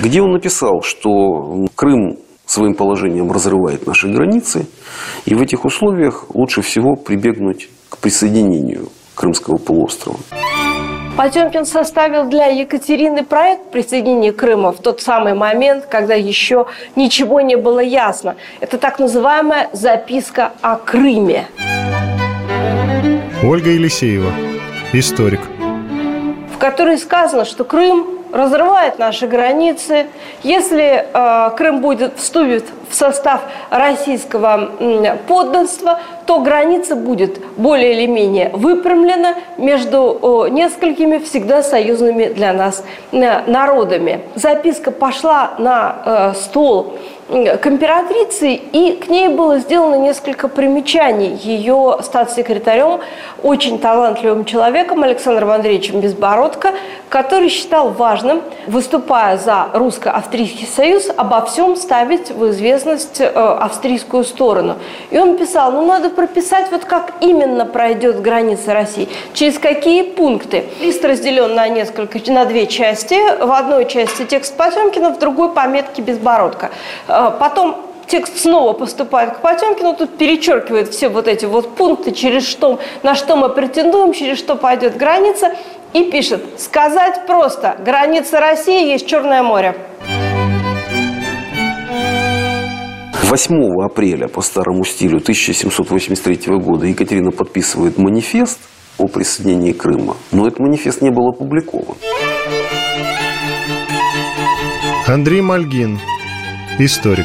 где 0.00 0.20
он 0.20 0.32
написал, 0.32 0.82
что 0.82 1.66
Крым 1.76 2.18
своим 2.46 2.74
положением 2.74 3.30
разрывает 3.30 3.86
наши 3.86 4.08
границы, 4.08 4.66
и 5.24 5.34
в 5.34 5.42
этих 5.42 5.64
условиях 5.64 6.26
лучше 6.34 6.62
всего 6.62 6.96
прибегнуть 6.96 7.68
к 7.88 7.98
присоединению 7.98 8.88
Крымского 9.14 9.56
полуострова. 9.56 10.18
Потемкин 11.16 11.64
составил 11.64 12.28
для 12.28 12.46
Екатерины 12.48 13.24
проект 13.24 13.70
присоединения 13.70 14.32
Крыма 14.32 14.72
в 14.72 14.82
тот 14.82 15.00
самый 15.00 15.32
момент, 15.32 15.86
когда 15.86 16.12
еще 16.12 16.66
ничего 16.94 17.40
не 17.40 17.56
было 17.56 17.80
ясно. 17.80 18.36
Это 18.60 18.76
так 18.76 18.98
называемая 18.98 19.70
записка 19.72 20.52
о 20.60 20.76
Крыме. 20.76 21.46
Ольга 23.42 23.70
Елисеева, 23.70 24.30
историк. 24.92 25.40
В 26.54 26.58
которой 26.58 26.98
сказано, 26.98 27.46
что 27.46 27.64
Крым 27.64 28.15
разрывает 28.36 28.98
наши 28.98 29.26
границы. 29.26 30.06
Если 30.42 31.06
э, 31.12 31.50
Крым 31.56 31.80
будет 31.80 32.18
вступит 32.18 32.64
в 32.88 32.94
состав 32.94 33.40
российского 33.70 34.70
э, 34.78 35.16
подданства, 35.26 36.00
то 36.26 36.40
граница 36.40 36.96
будет 36.96 37.40
более 37.56 37.94
или 37.94 38.06
менее 38.06 38.50
выпрямлена 38.52 39.34
между 39.56 40.46
э, 40.46 40.50
несколькими 40.50 41.18
всегда 41.18 41.62
союзными 41.62 42.26
для 42.26 42.52
нас 42.52 42.84
э, 43.12 43.50
народами. 43.50 44.20
Записка 44.34 44.90
пошла 44.90 45.52
на 45.58 45.96
э, 46.04 46.34
стол 46.40 46.98
к 47.28 47.66
императрице, 47.66 48.52
и 48.52 48.92
к 48.92 49.08
ней 49.08 49.28
было 49.28 49.58
сделано 49.58 49.96
несколько 49.96 50.46
примечаний 50.46 51.34
ее 51.34 51.98
статс-секретарем, 52.00 53.00
очень 53.42 53.80
талантливым 53.80 54.44
человеком 54.44 55.02
Александром 55.02 55.50
Андреевичем 55.50 56.00
Безбородко, 56.00 56.72
который 57.08 57.48
считал 57.48 57.90
важным, 57.90 58.42
выступая 58.68 59.38
за 59.38 59.68
русско-австрийский 59.72 60.66
союз, 60.66 61.08
обо 61.16 61.44
всем 61.46 61.74
ставить 61.76 62.30
в 62.30 62.48
известность 62.50 63.20
э, 63.20 63.26
австрийскую 63.26 64.22
сторону. 64.22 64.76
И 65.10 65.18
он 65.18 65.36
писал, 65.36 65.72
ну 65.72 65.84
надо 65.84 66.10
прописать, 66.10 66.70
вот 66.70 66.84
как 66.84 67.14
именно 67.20 67.66
пройдет 67.66 68.20
граница 68.20 68.72
России, 68.72 69.08
через 69.34 69.58
какие 69.58 70.02
пункты. 70.02 70.66
Лист 70.80 71.04
разделен 71.04 71.54
на 71.54 71.68
несколько, 71.68 72.20
на 72.30 72.44
две 72.44 72.66
части. 72.66 73.16
В 73.44 73.50
одной 73.50 73.86
части 73.86 74.24
текст 74.24 74.56
Потемкина, 74.56 75.10
в 75.10 75.18
другой 75.18 75.50
пометки 75.52 76.00
Безбородко 76.00 76.70
потом 77.38 77.76
текст 78.06 78.38
снова 78.38 78.72
поступает 78.72 79.36
к 79.36 79.40
Потемкину, 79.40 79.94
тут 79.94 80.16
перечеркивает 80.16 80.88
все 80.88 81.08
вот 81.08 81.28
эти 81.28 81.44
вот 81.44 81.74
пункты, 81.74 82.12
через 82.12 82.46
что, 82.46 82.78
на 83.02 83.14
что 83.14 83.36
мы 83.36 83.48
претендуем, 83.48 84.12
через 84.12 84.38
что 84.38 84.56
пойдет 84.56 84.96
граница, 84.96 85.54
и 85.92 86.10
пишет, 86.10 86.42
сказать 86.58 87.26
просто, 87.26 87.76
граница 87.84 88.40
России 88.40 88.90
есть 88.90 89.06
Черное 89.06 89.42
море. 89.42 89.76
8 93.22 93.84
апреля 93.84 94.28
по 94.28 94.40
старому 94.40 94.84
стилю 94.84 95.18
1783 95.18 96.56
года 96.58 96.86
Екатерина 96.86 97.32
подписывает 97.32 97.98
манифест 97.98 98.60
о 98.98 99.08
присоединении 99.08 99.72
Крыма, 99.72 100.16
но 100.30 100.46
этот 100.46 100.60
манифест 100.60 101.02
не 101.02 101.10
был 101.10 101.28
опубликован. 101.28 101.96
Андрей 105.08 105.40
Мальгин, 105.40 105.98
Историк. 106.78 107.24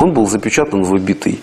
Он 0.00 0.12
был 0.12 0.26
запечатан 0.26 0.82
в 0.82 0.94
обитый 0.94 1.40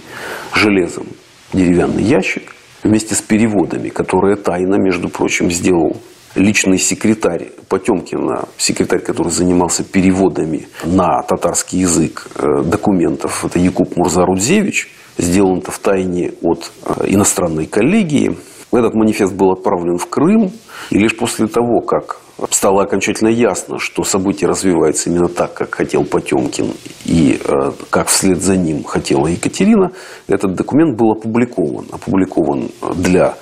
железом 0.54 1.08
деревянный 1.52 2.04
ящик 2.04 2.54
вместе 2.84 3.16
с 3.16 3.22
переводами, 3.22 3.90
которые 3.90 4.36
тайно, 4.36 4.76
между 4.76 5.10
прочим, 5.10 5.50
сделал 5.50 5.98
личный 6.36 6.78
секретарь 6.78 7.50
Потемкина, 7.70 8.50
секретарь, 8.58 9.00
который 9.00 9.32
занимался 9.32 9.84
переводами 9.84 10.68
на 10.86 11.24
татарский 11.24 11.80
язык 11.80 12.28
э, 12.36 12.62
документов, 12.64 13.44
это 13.44 13.58
Якуб 13.58 13.98
Мурзарудзевич, 13.98 14.92
сделан 15.18 15.58
это 15.58 15.72
в 15.72 15.80
тайне 15.80 16.34
от 16.44 16.72
э, 16.86 17.06
иностранной 17.08 17.66
коллегии. 17.66 18.38
Этот 18.72 18.94
манифест 18.94 19.34
был 19.34 19.52
отправлен 19.54 19.98
в 19.98 20.08
Крым– 20.08 20.52
И 20.90 20.98
лишь 20.98 21.16
после 21.16 21.48
того, 21.48 21.82
как 21.82 22.20
стало 22.50 22.84
окончательно 22.84 23.30
ясно, 23.30 23.78
что 23.80 24.04
события 24.04 24.48
развиваются 24.48 25.10
именно 25.10 25.28
так, 25.28 25.54
как 25.54 25.76
хотел 25.76 26.04
Потемкин 26.04 26.74
и 27.06 27.40
э, 27.44 27.72
как 27.90 28.08
вслед 28.08 28.42
за 28.42 28.58
ним 28.58 28.84
хотела 28.84 29.28
Екатерина, 29.28 29.92
этот 30.28 30.56
документ 30.56 30.98
был 30.98 31.12
опубликован. 31.12 31.86
Опубликован 31.92 32.70
для 32.96 33.36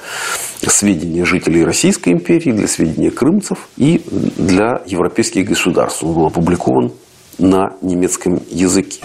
сведения 0.67 1.25
жителей 1.25 1.63
Российской 1.63 2.09
империи, 2.09 2.51
для 2.51 2.67
сведения 2.67 3.11
крымцев 3.11 3.69
и 3.77 4.01
для 4.11 4.81
европейских 4.85 5.47
государств. 5.47 6.03
Он 6.03 6.13
был 6.13 6.25
опубликован 6.27 6.91
на 7.37 7.77
немецком 7.81 8.41
языке. 8.49 9.01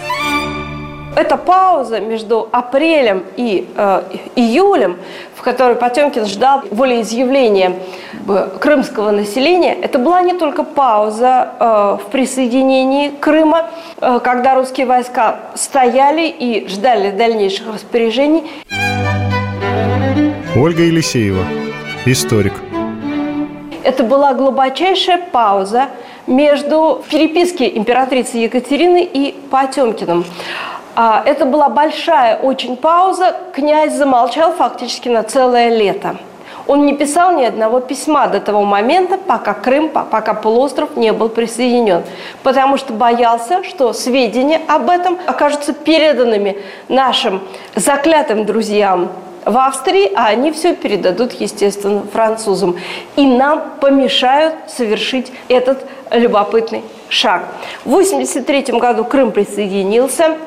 Эта 1.15 1.37
пауза 1.37 2.01
между 2.01 2.49
апрелем 2.51 3.23
и 3.37 3.69
э, 3.73 4.01
июлем, 4.35 4.97
в 5.33 5.41
которой 5.41 5.75
Потемкин 5.75 6.25
ждал 6.25 6.63
волеизъявления 6.71 7.77
крымского 8.59 9.11
населения, 9.11 9.73
это 9.75 9.97
была 9.97 10.21
не 10.21 10.33
только 10.33 10.63
пауза 10.63 11.53
э, 11.57 11.97
в 12.03 12.11
присоединении 12.11 13.11
Крыма, 13.11 13.69
э, 14.01 14.19
когда 14.21 14.55
русские 14.55 14.87
войска 14.87 15.39
стояли 15.55 16.27
и 16.27 16.67
ждали 16.67 17.11
дальнейших 17.11 17.73
распоряжений. 17.73 18.43
Ольга 20.57 20.83
Елисеева, 20.83 21.45
историк. 22.05 22.53
Это 23.83 24.03
была 24.03 24.33
глубочайшая 24.33 25.21
пауза 25.31 25.87
между 26.27 27.03
переписки 27.09 27.63
императрицы 27.63 28.37
Екатерины 28.37 29.07
и 29.13 29.33
Потемкиным. 29.49 30.25
А, 30.95 31.21
это 31.25 31.45
была 31.45 31.67
большая 31.67 32.37
очень 32.37 32.77
пауза. 32.77 33.35
Князь 33.53 33.93
замолчал 33.93 34.53
фактически 34.53 35.09
на 35.09 35.23
целое 35.23 35.69
лето. 35.69 36.15
Он 36.67 36.85
не 36.85 36.95
писал 36.95 37.33
ни 37.37 37.43
одного 37.43 37.79
письма 37.79 38.27
до 38.27 38.39
того 38.39 38.63
момента, 38.63 39.17
пока 39.17 39.53
Крым, 39.53 39.89
пока 39.89 40.33
полуостров 40.33 40.95
не 40.95 41.11
был 41.11 41.29
присоединен. 41.29 42.03
Потому 42.43 42.77
что 42.77 42.93
боялся, 42.93 43.63
что 43.63 43.93
сведения 43.93 44.61
об 44.67 44.89
этом 44.89 45.19
окажутся 45.27 45.73
переданными 45.73 46.57
нашим 46.87 47.41
заклятым 47.75 48.45
друзьям 48.45 49.09
в 49.43 49.55
Австрии, 49.57 50.11
а 50.15 50.27
они 50.27 50.51
все 50.51 50.75
передадут, 50.75 51.33
естественно, 51.33 52.03
французам. 52.11 52.77
И 53.15 53.27
нам 53.27 53.61
помешают 53.79 54.55
совершить 54.67 55.31
этот 55.49 55.85
любопытный 56.09 56.83
шаг. 57.09 57.43
В 57.83 57.93
1983 57.93 58.79
году 58.79 59.05
Крым 59.05 59.31
присоединился. 59.31 60.37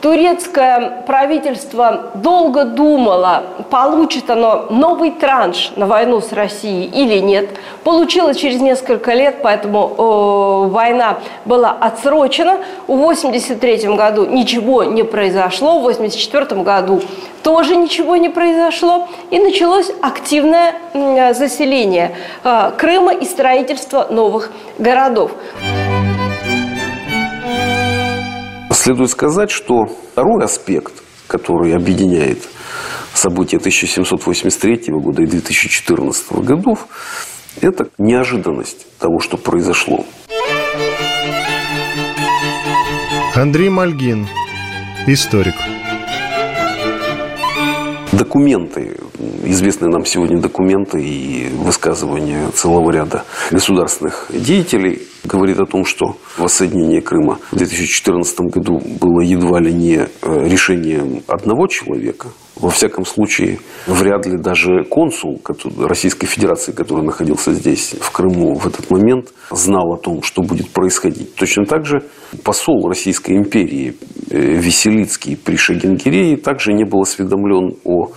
Турецкое 0.00 1.02
правительство 1.08 2.10
долго 2.14 2.64
думало, 2.64 3.42
получит 3.68 4.30
оно 4.30 4.66
новый 4.70 5.10
транш 5.10 5.72
на 5.74 5.86
войну 5.86 6.20
с 6.20 6.32
Россией 6.32 6.84
или 6.84 7.18
нет. 7.18 7.50
Получилось 7.82 8.36
через 8.36 8.60
несколько 8.60 9.12
лет, 9.12 9.42
поэтому 9.42 9.92
э, 9.98 10.72
война 10.72 11.18
была 11.44 11.72
отсрочена. 11.72 12.58
В 12.86 12.92
1983 12.92 13.96
году 13.96 14.26
ничего 14.26 14.84
не 14.84 15.02
произошло, 15.02 15.80
в 15.80 15.88
1984 15.88 16.62
году 16.62 17.02
тоже 17.42 17.74
ничего 17.74 18.14
не 18.16 18.28
произошло. 18.28 19.08
И 19.30 19.40
началось 19.40 19.90
активное 20.00 20.74
э, 20.92 21.34
заселение 21.34 22.14
э, 22.44 22.70
Крыма 22.78 23.14
и 23.14 23.24
строительство 23.24 24.06
новых 24.10 24.52
городов. 24.78 25.32
Следует 28.88 29.10
сказать, 29.10 29.50
что 29.50 29.84
второй 29.84 30.42
аспект, 30.42 30.94
который 31.26 31.74
объединяет 31.74 32.38
события 33.12 33.58
1783 33.58 34.94
года 34.94 35.20
и 35.20 35.26
2014 35.26 36.32
годов, 36.36 36.86
это 37.60 37.90
неожиданность 37.98 38.86
того, 38.98 39.20
что 39.20 39.36
произошло. 39.36 40.06
Андрей 43.34 43.68
Мальгин, 43.68 44.26
историк. 45.06 45.56
Документы, 48.12 48.96
известные 49.44 49.90
нам 49.90 50.06
сегодня 50.06 50.40
документы 50.40 50.98
и 51.02 51.50
высказывания 51.50 52.48
целого 52.54 52.90
ряда 52.90 53.24
государственных 53.50 54.28
деятелей 54.30 55.07
говорит 55.24 55.58
о 55.58 55.66
том, 55.66 55.84
что 55.84 56.16
воссоединение 56.36 57.00
Крыма 57.00 57.38
в 57.50 57.56
2014 57.56 58.40
году 58.40 58.80
было 59.00 59.20
едва 59.20 59.60
ли 59.60 59.72
не 59.72 59.96
э, 59.96 60.48
решением 60.48 61.22
одного 61.26 61.66
человека. 61.66 62.28
Во 62.56 62.70
всяком 62.70 63.04
случае, 63.04 63.60
вряд 63.86 64.26
ли 64.26 64.36
даже 64.36 64.84
консул 64.84 65.40
Российской 65.78 66.26
Федерации, 66.26 66.72
который 66.72 67.04
находился 67.04 67.52
здесь, 67.52 67.94
в 68.00 68.10
Крыму, 68.10 68.54
в 68.54 68.66
этот 68.66 68.90
момент, 68.90 69.32
знал 69.50 69.92
о 69.92 69.96
том, 69.96 70.22
что 70.22 70.42
будет 70.42 70.70
происходить. 70.70 71.34
Точно 71.36 71.66
так 71.66 71.86
же 71.86 72.02
посол 72.42 72.88
Российской 72.88 73.36
империи 73.36 73.94
э, 74.30 74.38
Веселицкий 74.38 75.36
при 75.36 75.56
Шагенгерее 75.56 76.36
также 76.36 76.72
не 76.72 76.84
был 76.84 77.02
осведомлен 77.02 77.76
о 77.84 78.10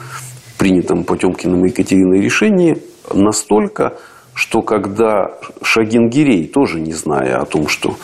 принятом 0.57 1.03
Потемкиным 1.03 1.65
и 1.65 1.69
Екатериной 1.69 2.21
решении 2.21 2.77
настолько, 3.13 3.97
что 4.41 4.63
когда 4.63 5.29
Шагингирей, 5.61 6.47
тоже 6.47 6.79
не 6.79 6.93
зная 6.93 7.37
о 7.37 7.45
том, 7.45 7.67
что 7.67 7.95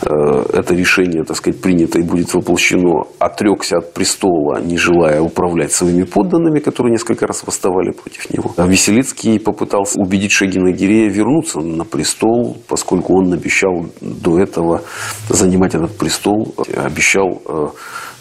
э, 0.00 0.08
это 0.54 0.74
решение, 0.74 1.22
так 1.22 1.36
сказать, 1.36 1.60
принято 1.60 1.98
и 1.98 2.02
будет 2.02 2.32
воплощено, 2.32 3.04
отрекся 3.18 3.76
от 3.76 3.92
престола, 3.92 4.58
не 4.62 4.78
желая 4.78 5.20
управлять 5.20 5.70
своими 5.70 6.04
подданными, 6.04 6.60
которые 6.60 6.92
несколько 6.92 7.26
раз 7.26 7.46
восставали 7.46 7.90
против 7.90 8.30
него. 8.30 8.54
А 8.56 8.66
Веселицкий 8.66 9.38
попытался 9.38 10.00
убедить 10.00 10.32
Шагингирея 10.32 11.10
вернуться 11.10 11.60
на 11.60 11.84
престол, 11.84 12.56
поскольку 12.68 13.18
он 13.18 13.34
обещал 13.34 13.84
до 14.00 14.38
этого 14.38 14.80
занимать 15.28 15.74
этот 15.74 15.98
престол, 15.98 16.54
обещал 16.74 17.42
э, 17.46 17.66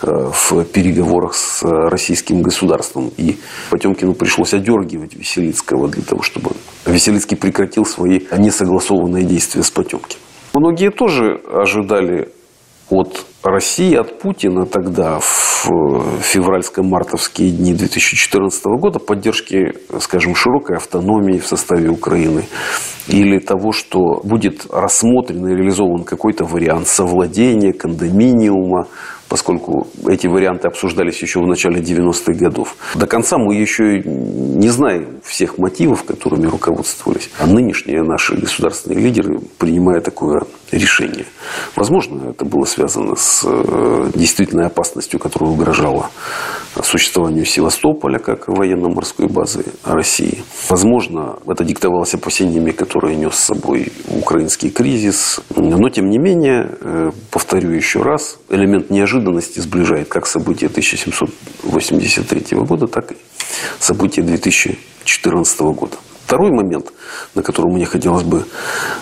В 0.03 0.63
переговорах 0.65 1.33
с 1.35 1.63
российским 1.63 2.41
государством. 2.41 3.11
И 3.17 3.37
Потемкину 3.69 4.13
пришлось 4.13 4.53
одергивать 4.53 5.15
Веселицкого 5.15 5.87
для 5.87 6.03
того, 6.03 6.21
чтобы 6.21 6.51
Веселицкий 6.85 7.37
прекратил 7.37 7.85
свои 7.85 8.19
несогласованные 8.37 9.23
действия 9.23 9.63
с 9.63 9.69
Потемкиным. 9.71 10.19
Многие 10.53 10.89
тоже 10.91 11.41
ожидали 11.53 12.29
от 12.89 13.25
России, 13.43 13.95
от 13.95 14.19
Путина 14.19 14.65
тогда, 14.65 15.19
в 15.19 15.67
февральско-мартовские 16.21 17.49
дни 17.49 17.73
2014 17.73 18.63
года, 18.79 18.99
поддержки, 18.99 19.73
скажем, 19.99 20.35
широкой 20.35 20.77
автономии 20.77 21.39
в 21.39 21.47
составе 21.47 21.89
Украины 21.89 22.45
или 23.07 23.39
того, 23.39 23.71
что 23.71 24.21
будет 24.23 24.67
рассмотрен 24.69 25.47
и 25.47 25.55
реализован 25.55 26.03
какой-то 26.03 26.45
вариант 26.45 26.87
совладения, 26.87 27.73
кондоминиума, 27.73 28.87
поскольку 29.31 29.87
эти 30.09 30.27
варианты 30.27 30.67
обсуждались 30.67 31.21
еще 31.21 31.39
в 31.39 31.47
начале 31.47 31.79
90-х 31.79 32.33
годов. 32.33 32.75
До 32.95 33.07
конца 33.07 33.37
мы 33.37 33.55
еще 33.55 34.03
не 34.03 34.67
знаем 34.67 35.21
всех 35.23 35.57
мотивов, 35.57 36.03
которыми 36.03 36.47
руководствовались. 36.47 37.29
А 37.39 37.47
нынешние 37.47 38.03
наши 38.03 38.35
государственные 38.35 38.99
лидеры, 38.99 39.39
принимая 39.57 40.01
такое 40.01 40.41
решение. 40.71 41.25
Возможно, 41.77 42.31
это 42.31 42.43
было 42.43 42.65
связано 42.65 43.15
с 43.15 43.30
э, 43.43 44.11
действительной 44.15 44.67
опасностью, 44.67 45.19
которая 45.19 45.51
угрожала 45.51 46.09
существованию 46.81 47.45
Севастополя 47.45 48.19
как 48.19 48.47
военно-морской 48.47 49.27
базы 49.27 49.65
России. 49.83 50.43
Возможно, 50.69 51.37
это 51.47 51.63
диктовалось 51.63 52.13
опасениями, 52.13 52.71
которые 52.71 53.15
нес 53.15 53.35
с 53.35 53.45
собой 53.45 53.91
украинский 54.07 54.69
кризис. 54.69 55.41
Но, 55.55 55.89
тем 55.89 56.09
не 56.09 56.17
менее, 56.17 56.69
э, 56.79 57.11
повторю 57.29 57.71
еще 57.71 58.01
раз, 58.01 58.39
элемент 58.49 58.89
неожиданности 58.89 59.59
сближает 59.59 60.07
как 60.07 60.25
события 60.27 60.67
1783 60.67 62.57
года, 62.59 62.87
так 62.87 63.11
и 63.11 63.15
события 63.79 64.21
2014 64.21 65.73
года. 65.73 65.97
Второй 66.25 66.51
момент, 66.51 66.93
на 67.35 67.43
котором 67.43 67.73
мне 67.73 67.85
хотелось 67.85 68.23
бы 68.23 68.45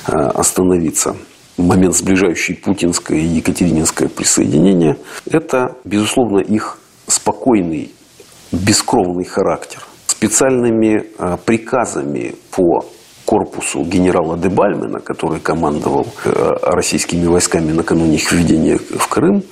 э, 0.08 0.12
остановиться, 0.12 1.16
момент, 1.60 1.96
сближающий 1.96 2.56
путинское 2.56 3.18
и 3.18 3.26
екатерининское 3.26 4.10
присоединение, 4.10 4.98
это, 5.30 5.76
безусловно, 5.84 6.40
их 6.40 6.78
спокойный, 7.08 7.92
бескровный 8.52 9.26
характер. 9.26 9.82
Специальными 10.08 11.06
э, 11.18 11.38
приказами 11.46 12.36
по 12.52 12.86
корпусу 13.26 13.84
генерала 13.84 14.38
Дебальмена, 14.38 15.00
который 15.00 15.40
командовал 15.40 16.08
э, 16.26 16.30
российскими 16.64 17.26
войсками 17.28 17.72
накануне 17.72 18.16
их 18.16 18.32
введения 18.32 18.78
в 18.78 19.08
Крым, 19.08 19.44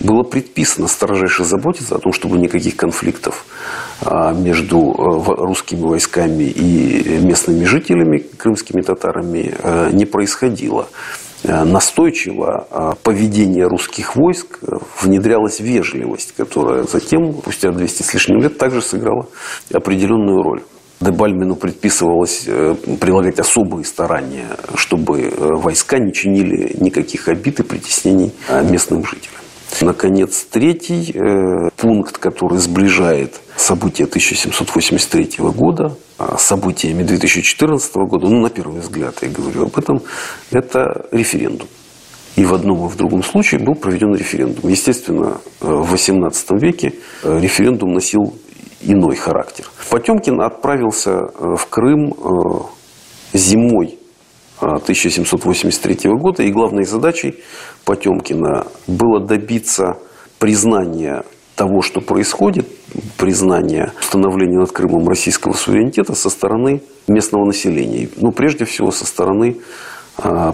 было 0.00 0.22
предписано 0.22 0.88
строжайше 0.88 1.44
заботиться 1.44 1.96
о 1.96 1.98
том, 1.98 2.12
чтобы 2.12 2.38
никаких 2.38 2.76
конфликтов 2.76 3.44
а, 4.02 4.32
между 4.32 4.78
э, 4.78 5.44
русскими 5.44 5.82
войсками 5.82 6.44
и 6.44 7.18
местными 7.18 7.64
жителями, 7.64 8.18
крымскими 8.18 8.80
татарами, 8.80 9.54
не 9.92 10.06
происходило. 10.06 10.88
Э, 11.44 11.64
настойчиво 11.64 12.66
э, 12.70 12.92
поведение 13.02 13.66
русских 13.66 14.16
войск 14.16 14.58
э, 14.62 14.76
внедрялась 15.00 15.60
вежливость, 15.60 16.34
которая 16.36 16.84
затем, 16.84 17.34
спустя 17.38 17.70
200 17.70 18.02
с 18.02 18.14
лишним 18.14 18.40
лет, 18.40 18.58
также 18.58 18.80
сыграла 18.80 19.28
определенную 19.72 20.42
роль. 20.42 20.62
Дебальмину 20.98 21.56
предписывалось 21.56 22.48
прилагать 23.00 23.38
особые 23.38 23.84
старания, 23.84 24.56
чтобы 24.76 25.30
войска 25.36 25.98
не 25.98 26.10
чинили 26.10 26.74
никаких 26.80 27.28
обид 27.28 27.60
и 27.60 27.62
притеснений 27.62 28.32
местным 28.62 29.04
жителям. 29.04 29.45
Наконец, 29.80 30.46
третий 30.50 31.14
пункт, 31.76 32.18
который 32.18 32.58
сближает 32.58 33.40
события 33.56 34.04
1783 34.04 35.38
года 35.38 35.96
с 36.18 36.42
событиями 36.42 37.02
2014 37.02 37.94
года, 37.96 38.26
ну, 38.26 38.40
на 38.40 38.48
первый 38.50 38.80
взгляд, 38.80 39.16
я 39.22 39.28
говорю 39.28 39.64
об 39.64 39.76
этом, 39.76 40.00
это 40.50 41.06
референдум. 41.12 41.68
И 42.36 42.44
в 42.44 42.54
одном 42.54 42.86
и 42.86 42.88
в 42.88 42.96
другом 42.96 43.22
случае 43.22 43.60
был 43.60 43.74
проведен 43.74 44.14
референдум. 44.14 44.70
Естественно, 44.70 45.40
в 45.60 45.94
XVIII 45.94 46.58
веке 46.58 46.92
референдум 47.22 47.92
носил 47.92 48.34
иной 48.82 49.16
характер. 49.16 49.66
Потемкин 49.90 50.40
отправился 50.40 51.10
э, 51.10 51.56
в 51.56 51.66
Крым 51.68 52.12
э, 52.12 53.36
зимой 53.36 53.98
1783 54.60 55.98
э, 56.04 56.08
года, 56.14 56.42
и 56.42 56.50
главной 56.50 56.84
задачей 56.84 57.36
Потемкина 57.86 58.66
было 58.88 59.20
добиться 59.20 59.96
признания 60.40 61.22
того, 61.54 61.82
что 61.82 62.00
происходит, 62.00 62.66
признания 63.16 63.92
установления 64.00 64.58
над 64.58 64.72
Крымом 64.72 65.08
российского 65.08 65.52
суверенитета 65.52 66.14
со 66.14 66.28
стороны 66.28 66.82
местного 67.06 67.46
населения. 67.46 68.08
Ну, 68.16 68.32
прежде 68.32 68.64
всего, 68.64 68.90
со 68.90 69.06
стороны 69.06 69.58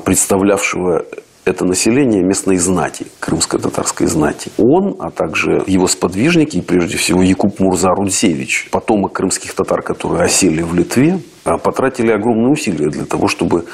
представлявшего 0.04 1.06
это 1.44 1.64
население 1.64 2.22
местной 2.22 2.56
знати, 2.56 3.06
крымско-татарской 3.18 4.06
знати. 4.06 4.50
Он, 4.58 4.96
а 5.00 5.10
также 5.10 5.64
его 5.66 5.88
сподвижники, 5.88 6.60
прежде 6.60 6.98
всего 6.98 7.22
Якуб 7.22 7.58
Мурза 7.58 7.88
Рудзевич, 7.88 8.68
потомок 8.70 9.14
крымских 9.14 9.54
татар, 9.54 9.82
которые 9.82 10.24
осели 10.24 10.62
в 10.62 10.74
Литве, 10.74 11.14
а, 11.14 11.31
потратили 11.44 12.10
огромные 12.10 12.52
усилия 12.52 12.88
для 12.88 13.04
того, 13.04 13.28
чтобы 13.28 13.64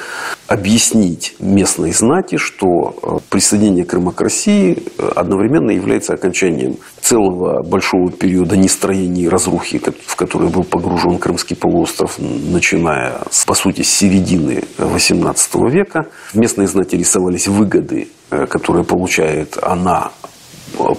объяснить 0.47 1.35
местной 1.39 1.91
знати, 1.91 2.37
что 2.37 2.65
а, 3.01 3.17
присоединение 3.29 3.85
Крыма 3.85 4.11
к 4.11 4.21
России 4.21 4.83
а, 4.97 5.11
одновременно 5.15 5.71
является 5.71 6.13
окончанием 6.13 6.77
целого 6.99 7.61
большого 7.63 8.11
периода 8.11 8.57
нестроения 8.57 9.23
и 9.23 9.29
разрухи, 9.29 9.79
в 10.05 10.15
который 10.15 10.49
был 10.49 10.63
погружен 10.63 11.19
Крымский 11.19 11.55
полуостров, 11.55 12.17
начиная, 12.19 13.21
с, 13.29 13.45
по 13.45 13.53
сути, 13.53 13.83
с 13.83 13.89
середины 13.89 14.63
XVIII 14.77 15.69
века. 15.69 16.07
Местные 16.33 16.67
знати 16.67 16.95
рисовались 16.95 17.47
выгоды, 17.47 18.09
которые 18.29 18.83
получает 18.83 19.57
она 19.61 20.11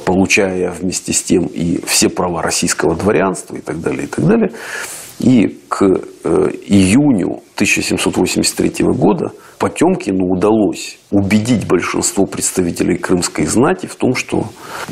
получая 0.05 0.71
вместе 0.71 1.13
с 1.13 1.23
тем 1.23 1.47
и 1.47 1.81
все 1.87 2.09
права 2.09 2.43
российского 2.43 2.95
дворянства 2.95 3.57
и 3.57 3.61
так 3.61 3.81
далее, 3.81 4.05
и 4.05 4.07
так 4.07 4.27
далее. 4.27 4.53
И 5.21 5.59
к 5.69 5.83
э, 5.83 6.51
июню 6.67 7.43
1783 7.57 8.87
года 8.87 9.33
Потемкину 9.59 10.33
удалось 10.33 10.99
убедить 11.11 11.67
большинство 11.67 12.25
представителей 12.25 12.97
крымской 12.97 13.45
знати 13.45 13.85
в 13.85 13.97
том, 13.97 14.15
что 14.15 14.47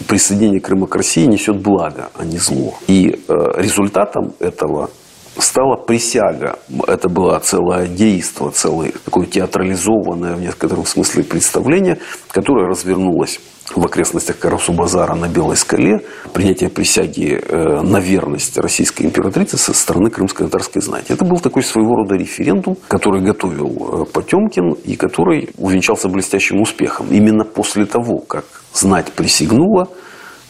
присоединение 0.06 0.60
Крыма 0.60 0.86
к 0.86 0.94
России 0.94 1.24
несет 1.24 1.62
благо, 1.62 2.10
а 2.14 2.26
не 2.26 2.36
зло. 2.36 2.74
И 2.86 3.08
э, 3.08 3.34
результатом 3.56 4.34
этого 4.38 4.90
стала 5.38 5.76
присяга. 5.76 6.58
Это 6.86 7.08
было 7.08 7.38
целое 7.38 7.86
действо, 7.86 8.50
целое 8.50 8.92
такое 9.04 9.26
театрализованное 9.26 10.34
в 10.34 10.40
некотором 10.40 10.84
смысле 10.84 11.24
представление, 11.24 11.98
которое 12.30 12.68
развернулось 12.68 13.40
в 13.76 13.84
окрестностях 13.84 14.38
Карасу-Базара 14.38 15.14
на 15.14 15.28
Белой 15.28 15.56
скале 15.56 16.00
принятие 16.32 16.70
присяги 16.70 17.40
э, 17.40 17.80
на 17.82 17.98
верность 17.98 18.56
российской 18.58 19.02
императрицы 19.02 19.58
со 19.58 19.72
стороны 19.72 20.10
крымской 20.10 20.46
татарской 20.46 20.82
знати. 20.82 21.12
Это 21.12 21.24
был 21.24 21.38
такой 21.38 21.62
своего 21.62 21.94
рода 21.94 22.14
референдум, 22.14 22.76
который 22.88 23.22
готовил 23.22 24.02
э, 24.02 24.12
Потемкин 24.12 24.72
и 24.84 24.96
который 24.96 25.50
увенчался 25.58 26.08
блестящим 26.08 26.60
успехом. 26.60 27.08
Именно 27.10 27.44
после 27.44 27.86
того, 27.86 28.18
как 28.18 28.44
знать 28.72 29.12
присягнула, 29.12 29.88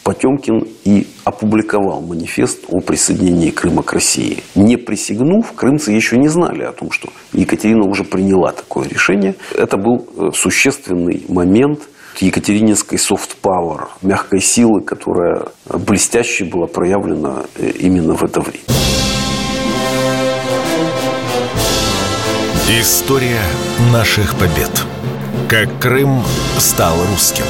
Потемкин 0.03 0.65
и 0.85 1.07
опубликовал 1.23 2.01
манифест 2.01 2.65
о 2.69 2.79
присоединении 2.79 3.51
Крыма 3.51 3.83
к 3.83 3.93
России. 3.93 4.43
Не 4.55 4.77
присягнув, 4.77 5.53
крымцы 5.53 5.91
еще 5.91 6.17
не 6.17 6.29
знали 6.29 6.63
о 6.63 6.71
том, 6.71 6.89
что 6.89 7.09
Екатерина 7.33 7.87
уже 7.87 8.03
приняла 8.03 8.51
такое 8.51 8.87
решение. 8.87 9.35
Это 9.55 9.77
был 9.77 10.07
э, 10.17 10.29
существенный 10.33 11.25
момент– 11.27 11.81
екатерининской 12.17 12.97
софт-пауэр, 12.97 13.89
мягкой 14.01 14.41
силы, 14.41 14.81
которая 14.81 15.43
блестяще 15.65 16.45
была 16.45 16.67
проявлена 16.67 17.43
э, 17.55 17.69
именно 17.69 18.13
в 18.13 18.23
это 18.23 18.41
время. 18.41 18.63
История 22.69 23.41
наших 23.91 24.35
побед. 24.35 24.85
Как 25.49 25.67
Крым 25.79 26.23
стал 26.59 26.95
русским. 27.09 27.45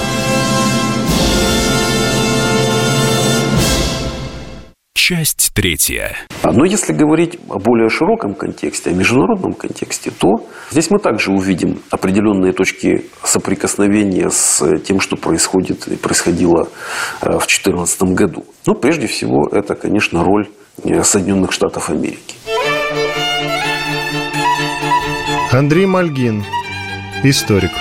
Часть 5.01 5.51
третья. 5.53 6.13
Но 6.43 6.65
если 6.65 6.91
говорить 6.91 7.39
о 7.47 7.57
более 7.57 7.87
широком 7.89 8.35
контексте, 8.35 8.89
о 8.89 8.93
международном 8.93 9.53
контексте, 9.53 10.11
то 10.11 10.45
здесь 10.71 10.91
мы 10.91 10.99
также 10.99 11.31
увидим 11.31 11.81
определенные 11.89 12.51
точки 12.51 13.05
соприкосновения 13.23 14.29
с 14.29 14.61
тем, 14.79 14.99
что 14.99 15.15
происходит 15.15 15.87
и 15.87 15.95
происходило 15.95 16.67
э, 17.21 17.27
в 17.27 17.47
2014 17.47 18.01
году. 18.13 18.43
Но 18.67 18.73
прежде 18.73 19.07
всего 19.07 19.47
это, 19.49 19.73
конечно, 19.75 20.21
роль 20.21 20.49
э, 20.83 21.01
Соединенных 21.01 21.53
Штатов 21.53 21.89
Америки. 21.89 22.35
Андрей 25.53 25.85
Мальгин, 25.85 26.43
историк. 27.23 27.71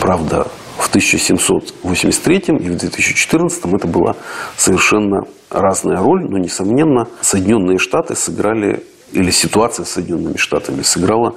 Правда, 0.00 0.48
1783 0.92 2.36
и 2.48 2.68
в 2.68 2.76
2014 2.76 3.64
это 3.64 3.88
была 3.88 4.14
совершенно 4.58 5.22
разная 5.48 5.96
роль, 5.96 6.26
но, 6.28 6.36
несомненно, 6.36 7.08
Соединенные 7.22 7.78
Штаты 7.78 8.14
сыграли, 8.14 8.84
или 9.12 9.30
ситуация 9.30 9.86
с 9.86 9.92
Соединенными 9.92 10.36
Штатами 10.36 10.82
сыграла 10.82 11.34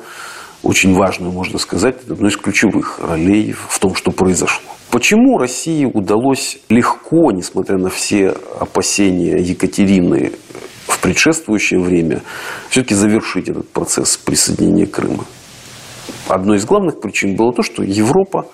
очень 0.62 0.94
важную, 0.94 1.32
можно 1.32 1.58
сказать, 1.58 1.96
одну 2.10 2.28
из 2.28 2.36
ключевых 2.36 3.00
ролей 3.00 3.54
в 3.54 3.80
том, 3.80 3.96
что 3.96 4.12
произошло. 4.12 4.70
Почему 4.92 5.38
России 5.38 5.86
удалось 5.86 6.58
легко, 6.68 7.32
несмотря 7.32 7.78
на 7.78 7.90
все 7.90 8.36
опасения 8.60 9.38
Екатерины 9.38 10.34
в 10.88 11.00
предшествующее 11.00 11.80
время, 11.80 12.24
все-таки 12.70 12.94
завершить 12.94 13.48
этот 13.48 13.70
процесс 13.70 14.18
присоединения 14.18 14.86
Крыма? 14.86 15.24
Одной 16.28 16.58
из 16.58 16.66
главных 16.66 17.00
причин 17.00 17.38
было 17.38 17.54
то, 17.54 17.64
что 17.64 17.84
Европа 17.84 18.48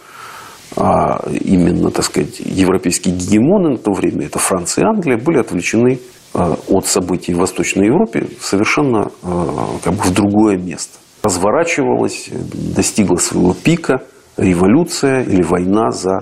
а 0.77 1.19
именно, 1.29 1.91
так 1.91 2.05
сказать, 2.05 2.39
европейские 2.39 3.15
гегемоны 3.15 3.71
на 3.71 3.77
то 3.77 3.91
время, 3.91 4.25
это 4.25 4.39
Франция 4.39 4.83
и 4.83 4.87
Англия, 4.87 5.17
были 5.17 5.37
отвлечены 5.39 5.99
а, 6.33 6.57
от 6.69 6.85
событий 6.85 7.33
в 7.33 7.39
Восточной 7.39 7.87
Европе 7.87 8.27
совершенно 8.39 9.11
а, 9.23 9.67
как 9.83 9.93
бы 9.93 10.03
в 10.03 10.13
другое 10.13 10.57
место. 10.57 10.97
Разворачивалась, 11.23 12.29
достигла 12.75 13.17
своего 13.17 13.53
пика 13.53 14.01
революция 14.37 15.23
или 15.23 15.43
война 15.43 15.91
за 15.91 16.21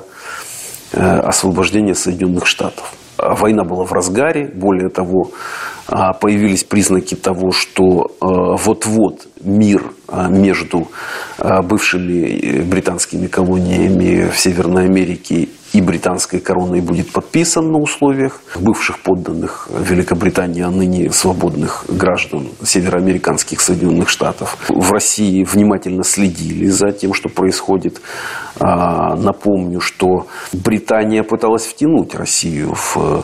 э, 0.92 1.00
освобождение 1.00 1.96
Соединенных 1.96 2.48
Штатов. 2.48 2.94
Война 3.22 3.64
была 3.64 3.86
в 3.86 3.92
разгаре, 3.92 4.52
более 4.54 4.90
того, 4.90 5.32
появились 6.22 6.64
признаки 6.64 7.16
того, 7.16 7.52
что 7.52 8.12
вот-вот 8.20 9.28
мир 9.44 9.84
а, 10.08 10.28
между 10.28 10.88
а, 11.38 11.62
бывшими 11.62 12.62
британскими 12.62 13.28
колониями 13.28 14.30
в 14.30 14.38
Северной 14.38 14.86
Америке 14.86 15.50
и 15.74 15.82
британской 15.82 16.40
короной 16.40 16.82
будет 16.82 17.12
подписан 17.12 17.72
на 17.72 17.80
условиях 17.80 18.42
бывших 18.60 19.00
подданных 19.00 19.70
Великобритании, 19.70 20.64
а 20.64 20.70
ныне 20.70 21.12
свободных 21.12 21.86
граждан 21.88 22.50
североамериканских 22.64 23.62
Соединенных 23.62 24.10
Штатов. 24.10 24.58
В 24.70 24.92
России 24.92 25.44
внимательно 25.44 26.04
следили 26.04 26.68
за 26.68 26.92
тем, 26.92 27.14
что 27.14 27.30
происходит. 27.30 28.02
А, 28.60 29.16
напомню, 29.16 29.80
что 29.80 30.28
Британия 30.52 31.24
пыталась 31.24 31.66
втянуть 31.66 32.16
Россию 32.16 32.74
в 32.74 32.98
э, 32.98 33.22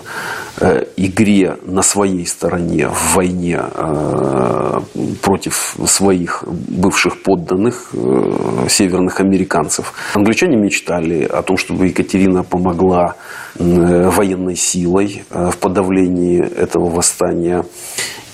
игре 0.97 1.57
на 1.65 1.81
своей 1.81 2.25
стороне 2.25 2.87
в 2.87 3.15
войне 3.15 3.59
э, 3.59 4.79
против 5.21 5.75
своих 5.85 6.43
бывших 6.47 7.21
подданных 7.23 7.89
э, 7.93 8.67
северных 8.69 9.19
американцев. 9.19 9.93
Англичане 10.13 10.57
мечтали 10.57 11.23
о 11.23 11.41
том, 11.41 11.57
чтобы 11.57 11.87
Екатерина 11.87 12.43
помогла 12.43 13.15
военной 13.57 14.55
силой 14.55 15.23
в 15.29 15.57
подавлении 15.57 16.41
этого 16.41 16.89
восстания. 16.89 17.63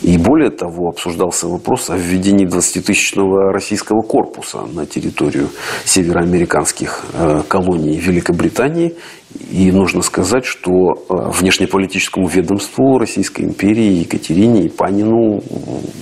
И 0.01 0.17
более 0.17 0.49
того, 0.49 0.89
обсуждался 0.89 1.47
вопрос 1.47 1.91
о 1.91 1.95
введении 1.95 2.47
20-тысячного 2.47 3.53
российского 3.53 4.01
корпуса 4.01 4.61
на 4.73 4.87
территорию 4.87 5.49
североамериканских 5.85 7.05
э, 7.13 7.43
колоний 7.47 7.99
Великобритании. 7.99 8.95
И 9.51 9.71
нужно 9.71 10.01
сказать, 10.01 10.43
что 10.43 10.71
э, 10.71 11.29
внешнеполитическому 11.37 12.27
ведомству 12.27 12.97
Российской 12.97 13.41
империи 13.41 13.99
Екатерине 13.99 14.63
и 14.63 14.69
Панину 14.69 15.43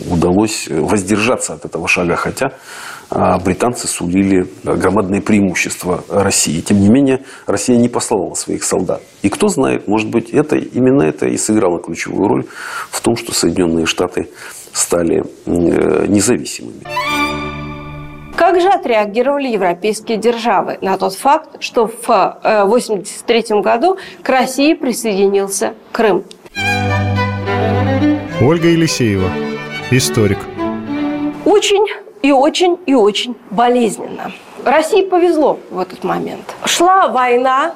удалось 0.10 0.70
воздержаться 0.70 1.56
от 1.56 1.66
этого 1.66 1.90
шага, 1.90 2.16
хотя 2.16 2.54
британцы 3.10 3.88
сулили 3.88 4.48
громадные 4.64 5.22
преимущества 5.22 6.04
России. 6.10 6.62
Тем 6.62 6.80
не 6.80 6.90
менее, 6.90 7.24
Россия 7.48 7.78
не 7.78 7.90
послала 7.90 8.34
своих 8.36 8.64
солдат. 8.64 9.02
И 9.22 9.30
кто 9.30 9.48
знает, 9.48 9.88
может 9.88 10.10
быть, 10.10 10.30
это, 10.30 10.58
именно 10.58 11.04
это 11.04 11.28
и 11.28 11.38
сыграло 11.38 11.80
ключевую 11.82 12.28
роль 12.28 12.46
в 12.92 13.02
том, 13.02 13.16
что 13.16 13.34
Соединенные 13.34 13.86
Штаты 13.86 14.30
стали 14.74 15.24
э, 15.46 16.06
независимыми. 16.08 16.84
Как 18.36 18.62
же 18.62 18.70
отреагировали 18.70 19.48
европейские 19.50 20.18
державы 20.18 20.78
на 20.82 20.98
тот 20.98 21.14
факт, 21.14 21.62
что 21.62 21.88
в 21.88 22.10
1983 22.10 23.46
э, 23.50 23.62
году 23.62 23.98
к 24.24 24.30
России 24.30 24.74
присоединился 24.74 25.74
Крым? 25.92 26.24
Ольга 28.42 28.70
Елисеева, 28.70 29.30
историк. 29.92 30.40
Очень 31.44 31.86
и 32.22 32.32
очень 32.32 32.78
и 32.86 32.94
очень 32.94 33.36
болезненно. 33.50 34.32
России 34.66 35.04
повезло 35.04 35.60
в 35.72 35.80
этот 35.80 36.04
момент. 36.04 36.56
Шла 36.66 37.08
война 37.08 37.74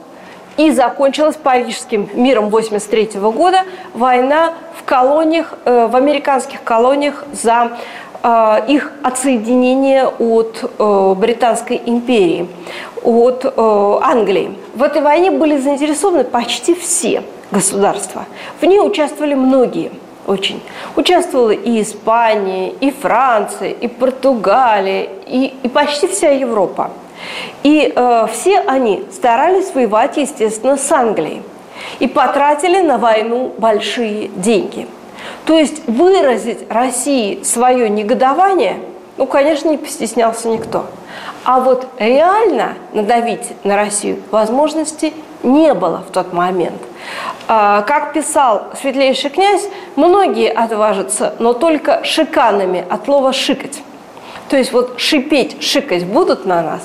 и 0.57 0.71
закончилась 0.71 1.35
Парижским 1.35 2.09
миром 2.13 2.47
1983 2.47 3.19
года. 3.31 3.63
Война 3.93 4.53
в 4.77 4.83
колониях, 4.83 5.53
э, 5.65 5.87
в 5.87 5.95
американских 5.95 6.63
колониях 6.63 7.25
за 7.31 7.77
э, 8.21 8.65
их 8.67 8.91
отсоединение 9.01 10.07
от 10.07 10.71
э, 10.77 11.13
Британской 11.17 11.81
империи, 11.85 12.47
от 13.01 13.45
Англии. 13.57 14.55
В 14.75 14.83
этой 14.83 15.01
войне 15.01 15.29
были 15.31 15.57
заинтересованы 15.57 16.23
почти 16.23 16.73
все 16.73 17.23
государства. 17.51 18.25
В 18.61 18.65
ней 18.65 18.79
участвовали 18.79 19.33
многие– 19.33 19.91
очень. 20.27 20.61
Участвовала 20.95 21.51
и 21.51 21.81
Испания, 21.81 22.71
и 22.79 22.91
Франция, 22.91 23.69
и 23.69 23.87
Португалия, 23.87 25.09
и, 25.27 25.53
и 25.63 25.67
почти 25.67 26.07
вся 26.07 26.29
Европа. 26.29 26.91
И 27.63 27.91
э, 27.95 28.27
все 28.31 28.59
они 28.59 29.03
старались 29.11 29.73
воевать, 29.73 30.17
естественно, 30.17 30.77
с 30.77 30.91
Англией. 30.91 31.41
И 31.99 32.07
потратили 32.07 32.79
на 32.79 32.97
войну 32.97 33.53
большие 33.57 34.27
деньги. 34.29 34.87
То 35.45 35.57
есть 35.57 35.87
выразить 35.87 36.59
России 36.69 37.43
свое 37.43 37.89
негодование, 37.89 38.77
ну, 39.17 39.25
конечно, 39.25 39.69
не 39.69 39.77
постеснялся 39.77 40.47
никто. 40.47 40.85
А 41.43 41.59
вот 41.59 41.87
реально 41.99 42.73
надавить 42.93 43.51
на 43.63 43.75
Россию 43.75 44.17
возможности 44.31 45.13
не 45.43 45.73
было 45.73 46.03
в 46.07 46.11
тот 46.11 46.33
момент. 46.33 46.81
А, 47.47 47.81
как 47.83 48.13
писал 48.13 48.67
светлейший 48.79 49.29
князь, 49.29 49.67
многие 49.95 50.49
отважатся, 50.49 51.35
но 51.39 51.53
только 51.53 52.03
шиканами 52.03 52.85
от 52.89 53.05
слова 53.05 53.33
«шикать». 53.33 53.81
То 54.49 54.57
есть 54.57 54.71
вот 54.71 54.99
шипеть, 54.99 55.63
шикать 55.63 56.05
будут 56.05 56.45
на 56.45 56.61
нас, 56.61 56.81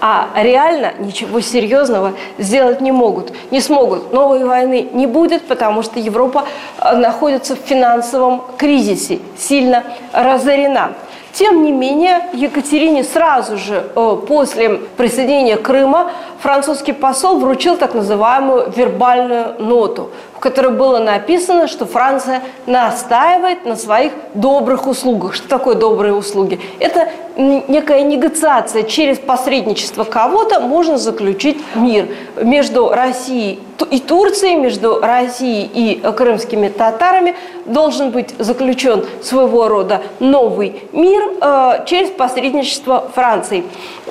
а 0.00 0.28
реально 0.36 0.92
ничего 0.98 1.40
серьезного 1.40 2.14
сделать 2.38 2.80
не 2.80 2.92
могут, 2.92 3.32
не 3.50 3.60
смогут. 3.60 4.12
Новой 4.12 4.44
войны 4.44 4.88
не 4.92 5.06
будет, 5.06 5.46
потому 5.46 5.82
что 5.82 5.98
Европа 5.98 6.44
а, 6.78 6.94
находится 6.94 7.56
в 7.56 7.58
финансовом 7.58 8.42
кризисе, 8.56 9.18
сильно 9.36 9.84
разорена. 10.12 10.92
Тем 11.32 11.62
не 11.62 11.72
менее, 11.72 12.22
Екатерине 12.32 13.04
сразу 13.04 13.56
же 13.56 13.84
э, 13.94 14.16
после 14.26 14.80
присоединения 14.96 15.56
Крыма 15.56 16.10
французский 16.40 16.92
посол 16.92 17.38
вручил 17.38 17.76
так 17.76 17.94
называемую 17.94 18.72
вербальную 18.74 19.54
ноту, 19.58 20.10
в 20.40 20.42
которой 20.42 20.72
было 20.72 21.00
написано, 21.00 21.68
что 21.68 21.84
Франция 21.84 22.40
настаивает 22.64 23.66
на 23.66 23.76
своих 23.76 24.12
добрых 24.32 24.86
услугах. 24.86 25.34
Что 25.34 25.46
такое 25.46 25.74
добрые 25.74 26.14
услуги? 26.14 26.58
Это 26.78 27.10
некая 27.36 28.00
негациация. 28.04 28.84
Через 28.84 29.18
посредничество 29.18 30.04
кого-то 30.04 30.60
можно 30.60 30.96
заключить 30.96 31.58
мир 31.74 32.08
между 32.40 32.88
Россией 32.88 33.60
и 33.90 33.98
Турцией, 33.98 34.56
между 34.56 35.00
Россией 35.00 35.70
и 35.72 36.00
крымскими 36.12 36.68
татарами 36.68 37.34
должен 37.66 38.10
быть 38.10 38.34
заключен 38.38 39.04
своего 39.22 39.68
рода 39.68 40.02
новый 40.20 40.84
мир 40.92 41.22
э, 41.40 41.84
через 41.86 42.10
посредничество 42.10 43.10
Франции. 43.14 43.64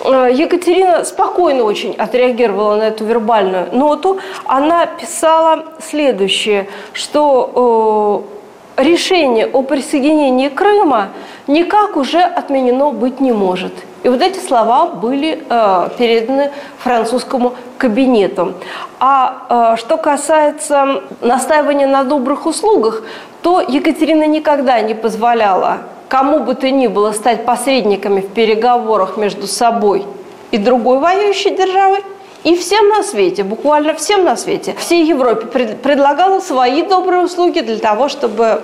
Э, 0.03 0.29
Екатерина 0.33 1.03
спокойно 1.03 1.63
очень 1.63 1.93
отреагировала 1.95 2.75
на 2.77 2.87
эту 2.87 3.05
вербальную 3.05 3.67
ноту. 3.71 4.19
Она 4.45 4.85
писала 4.85 5.65
следующее, 5.79 6.69
что 6.93 8.23
э, 8.33 8.38
решение 8.79 9.45
о 9.45 9.61
присоединении 9.61 10.49
Крыма 10.49 11.09
никак 11.47 11.97
уже 11.97 12.19
отменено 12.21 12.91
быть 12.91 13.19
не 13.19 13.31
может. 13.31 13.73
И 14.03 14.09
вот 14.09 14.21
эти 14.21 14.39
слова 14.39 14.87
были 14.87 15.43
э, 15.49 15.89
переданы 15.97 16.51
французскому 16.77 17.53
кабинету. 17.77 18.53
А 18.99 19.73
э, 19.73 19.77
что 19.77 19.97
касается 19.97 21.03
настаивания 21.21 21.87
на 21.87 22.03
добрых 22.03 22.45
услугах, 22.45 23.03
то 23.41 23.61
Екатерина 23.61 24.25
никогда 24.25 24.79
не 24.81 24.93
позволяла 24.93 25.79
кому 26.09 26.39
бы 26.39 26.55
то 26.55 26.69
ни 26.69 26.87
было 26.87 27.11
стать 27.13 27.45
посредниками 27.45 28.21
в 28.21 28.29
переговорах 28.29 29.15
между 29.15 29.47
собой 29.47 30.05
и 30.51 30.57
другой 30.57 30.99
воюющей 30.99 31.55
державой, 31.55 31.99
и 32.43 32.55
всем 32.55 32.87
на 32.89 33.03
свете, 33.03 33.43
буквально 33.43 33.93
всем 33.93 34.23
на 34.23 34.37
свете, 34.37 34.75
всей 34.77 35.05
Европе 35.05 35.47
пред, 35.47 35.81
предлагала 35.81 36.39
свои 36.39 36.83
добрые 36.83 37.23
услуги 37.23 37.59
для 37.59 37.77
того, 37.77 38.09
чтобы 38.09 38.59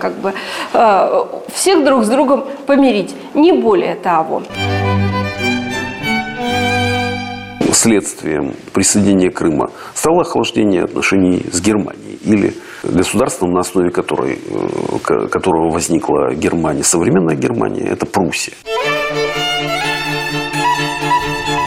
как 0.00 0.14
бы, 0.14 0.34
э, 0.72 1.24
всех 1.54 1.84
друг 1.84 2.04
с 2.04 2.08
другом 2.08 2.44
помирить. 2.66 3.14
Не 3.34 3.52
более 3.52 3.94
того. 3.94 4.42
Следствием 7.72 8.54
присоединения 8.72 9.30
Крыма 9.30 9.70
стало 9.94 10.22
охлаждение 10.22 10.84
отношений 10.84 11.44
с 11.52 11.60
Германией 11.60 12.18
или 12.24 12.54
государством, 12.82 13.52
на 13.52 13.60
основе 13.60 13.90
которой, 13.90 14.38
э, 14.38 15.28
которого 15.28 15.70
возникла 15.70 16.34
Германия, 16.34 16.82
современная 16.82 17.36
Германия, 17.36 17.84
это 17.88 18.06
Пруссия. 18.06 18.54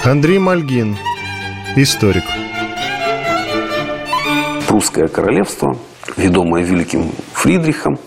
Андрей 0.04 0.40
Мальгин, 0.40 0.98
историк. 1.76 2.24
Прусское 4.68 5.08
королевство, 5.08 5.78
ведомое 6.18 6.64
великим 6.64 7.12
Фридрихом, 7.34 7.98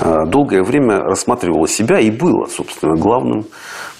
э, 0.00 0.26
долгое 0.26 0.62
время 0.62 1.00
рассматривало 1.00 1.68
себя 1.68 1.98
и 1.98 2.10
было, 2.10 2.46
собственно, 2.46 2.94
главным 2.96 3.46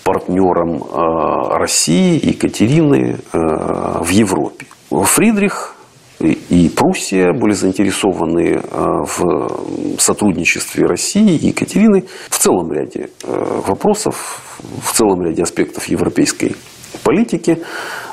партнером 0.04 0.82
э, 0.82 1.58
России, 1.58 2.20
Екатерины 2.24 3.18
в 3.32 4.08
Европе. 4.08 4.66
Фридрих 4.90 5.74
и 6.20 6.70
Пруссия 6.74 7.32
были 7.32 7.52
заинтересованы 7.52 8.60
э, 8.60 8.60
в 8.70 9.98
сотрудничестве 9.98 10.86
России 10.86 11.36
и 11.36 11.48
Екатерины 11.48 12.04
в 12.30 12.38
целом 12.38 12.72
ряде 12.72 13.10
э, 13.24 13.60
вопросов, 13.66 14.58
в 14.82 14.92
целом 14.92 15.22
ряде 15.22 15.42
аспектов 15.42 15.86
европейской 15.86 16.56
политики. 17.02 17.62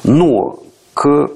Но 0.04 0.61
к 0.94 1.30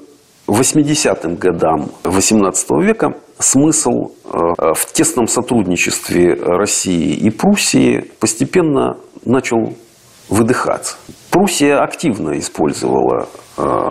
80-м 0.46 1.36
годам 1.36 1.90
XVIII 2.04 2.82
века 2.82 3.14
смысл 3.38 4.12
э, 4.24 4.28
в 4.74 4.92
тесном 4.92 5.26
сотрудничестве 5.26 6.34
России 6.34 7.14
и 7.14 7.30
Пруссии 7.30 8.10
постепенно 8.20 8.96
начал 9.24 9.74
выдыхаться. 10.28 10.96
Пруссия 11.30 11.82
активно 11.82 12.38
использовала 12.38 13.28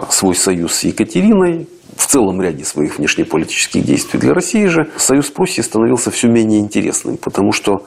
свой 0.09 0.35
союз 0.35 0.73
с 0.75 0.83
Екатериной 0.83 1.67
в 1.95 2.07
целом 2.07 2.41
ряде 2.41 2.63
своих 2.65 2.97
внешнеполитических 2.97 3.83
действий. 3.83 4.19
Для 4.19 4.33
России 4.33 4.65
же 4.67 4.89
союз 4.97 5.29
Пруссии 5.29 5.61
становился 5.61 6.11
все 6.11 6.27
менее 6.27 6.59
интересным, 6.59 7.17
потому 7.17 7.51
что 7.51 7.85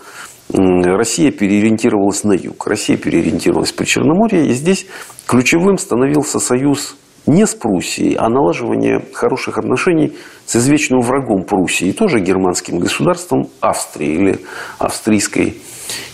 Россия 0.51 1.31
переориентировалась 1.31 2.25
на 2.25 2.33
юг, 2.33 2.67
Россия 2.67 2.97
переориентировалась 2.97 3.73
по 3.73 3.85
Черноморье, 3.85 4.47
и 4.47 4.53
здесь 4.53 4.87
ключевым 5.27 5.77
становился 5.77 6.41
союз 6.41 6.97
не 7.29 7.47
с 7.47 7.55
Пруссией, 7.55 8.15
а 8.15 8.29
налаживание 8.29 9.05
хороших 9.13 9.59
отношений 9.59 10.15
с 10.47 10.57
извечным 10.57 11.01
врагом 11.01 11.45
Пруссии, 11.45 11.93
тоже 11.93 12.21
германским 12.21 12.79
государством 12.79 13.49
Австрии 13.61 14.15
или 14.15 14.39
Австрийской 14.79 15.59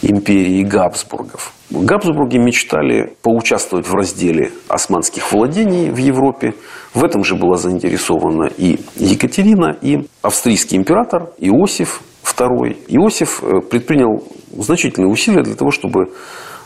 империи 0.02 0.62
Габсбургов. 0.62 1.52
Габсбурги 1.70 2.36
мечтали 2.36 3.14
поучаствовать 3.22 3.88
в 3.88 3.94
разделе 3.94 4.52
османских 4.68 5.32
владений 5.32 5.90
в 5.90 5.96
Европе. 5.96 6.54
В 6.92 7.04
этом 7.04 7.24
же 7.24 7.36
была 7.36 7.56
заинтересована 7.56 8.48
и 8.56 8.78
Екатерина, 8.96 9.76
и 9.80 10.06
австрийский 10.22 10.76
император 10.76 11.30
Иосиф 11.38 12.02
II, 12.24 12.76
Иосиф 12.88 13.42
э, 13.42 13.60
предпринял 13.60 14.24
значительные 14.52 15.10
усилия 15.10 15.42
для 15.42 15.54
того, 15.54 15.70
чтобы 15.70 16.12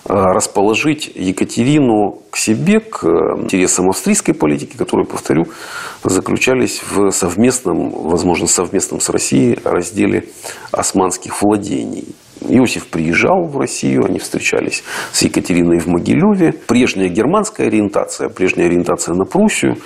расположить 0.09 1.11
Екатерину 1.15 2.23
к 2.31 2.37
себе, 2.37 2.81
к 2.81 3.05
э, 3.05 3.43
интересам 3.43 3.89
австрийской 3.91 4.35
политики, 4.35 4.77
которые, 4.77 5.07
повторю, 5.07 5.47
заключались 6.03 6.83
в 6.91 7.11
совместном, 7.11 7.91
возможно, 7.91 8.47
совместном 8.47 9.01
с 9.01 9.09
Россией 9.11 9.59
разделе 9.65 10.25
османских 10.73 11.43
владений. 11.43 12.15
Иосиф 12.41 12.87
приезжал 12.87 13.47
в 13.47 13.59
Россию, 13.59 14.05
они 14.07 14.19
встречались 14.19 14.85
с 15.13 15.23
Екатериной 15.23 15.79
в 15.79 15.87
Могилеве. 15.87 16.53
Прежняя 16.53 17.09
германская 17.09 17.67
ориентация, 17.67 18.29
прежняя 18.29 18.67
ориентация 18.67 19.15
на 19.15 19.25
Пруссию, 19.25 19.77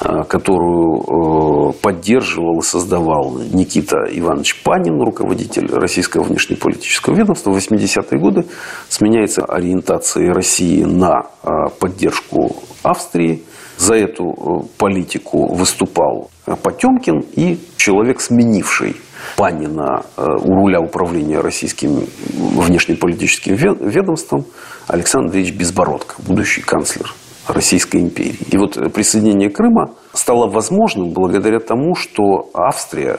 э, 0.00 0.24
которую 0.28 1.70
э, 1.70 1.72
поддерживал 1.82 2.60
и 2.60 2.62
создавал 2.62 3.38
Никита 3.52 3.96
Иванович 4.10 4.62
Панин, 4.62 5.00
руководитель 5.00 5.66
российского 5.72 6.22
внешнеполитического 6.22 7.14
ведомства, 7.14 7.50
в 7.50 7.56
80-е 7.56 8.18
годы 8.18 8.44
сменяется 8.88 9.44
ориентацией 9.44 10.30
России 10.30 10.84
на 10.84 11.26
э, 11.42 11.48
поддержку 11.78 12.56
Австрии. 12.82 13.42
За 13.78 13.94
эту 13.94 14.68
политику 14.78 15.54
выступал 15.54 16.30
Потемкин 16.62 17.20
и 17.34 17.58
человек, 17.76 18.20
сменивший 18.20 18.96
Панина 19.36 20.04
э, 20.16 20.22
у 20.22 20.54
руля 20.54 20.80
управления 20.80 21.40
российским 21.40 22.06
внешнеполитическим 22.32 23.54
ведомством 23.54 24.44
Александр 24.88 25.26
Андреевич 25.26 25.54
Безбородко, 25.54 26.16
будущий 26.18 26.60
канцлер 26.60 27.12
Российской 27.48 27.98
империи. 27.98 28.38
И 28.50 28.56
вот 28.56 28.74
присоединение 28.92 29.50
Крыма 29.50 29.94
стало 30.12 30.50
возможным 30.50 31.12
благодаря 31.12 31.60
тому, 31.60 31.94
что 31.94 32.50
Австрия 32.54 33.18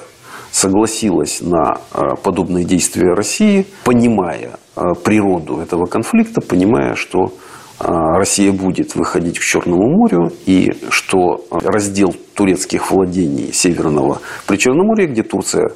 согласилась 0.52 1.42
на 1.42 1.78
э, 1.94 2.16
подобные 2.22 2.64
действия 2.64 3.14
России, 3.14 3.66
понимая 3.84 4.52
э, 4.76 4.82
природу 5.04 5.60
этого 5.60 5.86
конфликта, 5.86 6.42
понимая, 6.42 6.96
что 6.96 7.34
Россия 7.80 8.52
будет 8.52 8.96
выходить 8.96 9.40
к 9.40 9.42
Черному 9.42 9.90
морю 9.98 10.32
и 10.46 10.74
что 10.90 11.44
раздел 11.50 12.16
турецких 12.36 12.92
владений 12.92 13.52
Северного 13.52 14.22
Причерноморья, 14.48 15.08
где 15.08 15.24
Турция 15.24 15.72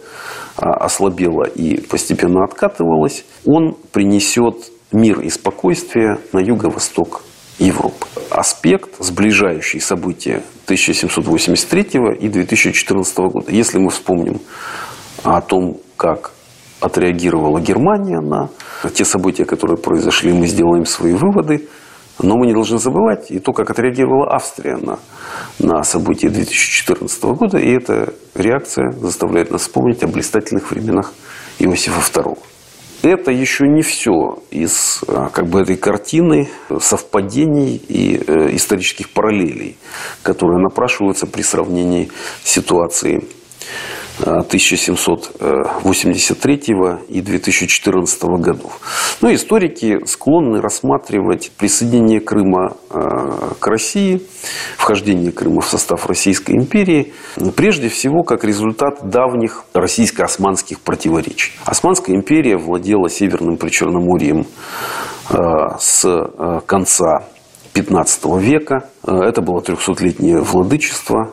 а, 0.55 0.73
ослабела 0.73 1.43
и 1.43 1.79
постепенно 1.81 2.43
откатывалась, 2.43 3.25
он 3.45 3.75
принесет 3.91 4.71
мир 4.91 5.19
и 5.19 5.29
спокойствие 5.29 6.19
на 6.33 6.39
юго-восток 6.39 7.23
Европы. 7.60 8.05
Аспект, 8.29 8.95
сближающий 8.99 9.81
события 9.81 10.43
1783 10.65 11.81
и 12.19 12.29
2014 12.29 13.17
года. 13.17 13.51
Если 13.51 13.79
мы 13.79 13.89
вспомним 13.89 14.39
о 15.23 15.41
том, 15.41 15.77
как 15.97 16.31
отреагировала 16.79 17.60
Германия 17.60 18.19
на 18.19 18.49
те 18.93 19.03
события, 19.03 19.45
которые 19.45 19.77
произошли, 19.77 20.31
мы 20.31 20.45
сделаем 20.45 20.86
свои 20.86 21.13
выводы– 21.13 21.67
но 22.19 22.38
мы 22.38 22.47
не 22.47 22.53
должны 22.53 22.80
забывать 22.80 23.32
и 23.32 23.39
то, 23.39 23.53
как 23.53 23.69
отреагировала 23.69 24.34
Австрия 24.34 24.77
на, 24.77 24.99
на 25.60 25.84
события 25.84 26.30
2014 26.30 27.23
года. 27.23 27.58
И 27.58 27.71
эта 27.71 28.13
реакция 28.36 28.91
заставляет 28.91 29.51
нас 29.51 29.62
вспомнить 29.62 30.03
о 30.03 30.08
блистательных 30.08 30.71
временах 30.71 31.13
Иосифа 31.60 31.99
II. 32.19 32.38
Это 33.03 33.32
еще 33.32 33.67
не 33.67 33.84
все 33.84 34.39
из 34.49 35.03
а, 35.08 35.30
как 35.30 35.47
бы, 35.47 35.62
этой 35.62 35.77
картины 35.77 36.49
совпадений 36.80 37.75
и 37.75 38.17
э, 38.17 38.56
исторических 38.56 39.12
параллелей, 39.12 39.77
которые 40.23 40.60
напрашиваются 40.60 41.27
при 41.27 41.43
сравнении 41.43 42.10
ситуации 42.43 43.23
1783 44.19 46.62
и 47.10 47.21
2014 47.21 48.23
годов. 48.39 48.80
Но 49.21 49.32
историки 49.34 50.06
склонны 50.06 50.62
рассматривать 50.62 51.51
присоединение 51.58 52.19
Крыма 52.19 52.75
э, 52.89 52.97
к 53.60 53.67
России, 53.67 54.21
вхождение 54.77 55.32
Крыма 55.32 55.62
в 55.62 55.67
состав 55.67 56.08
Российской 56.08 56.53
империи, 56.53 57.13
прежде 57.56 57.89
всего 57.89 58.23
как 58.23 58.43
результат 58.43 59.08
давних 59.10 59.65
российско-османских 59.73 60.82
противоречий. 60.82 61.51
Османская 61.65 62.15
империя 62.15 62.58
владела 62.58 63.10
Северным 63.10 63.58
Причерноморьем 63.58 64.47
э, 65.30 65.36
с 65.80 66.06
э, 66.06 66.60
конца 66.65 67.27
15 67.73 68.25
века. 68.39 68.89
Это 69.03 69.41
было 69.43 69.62
300-летнее 69.62 70.41
владычество 70.41 71.32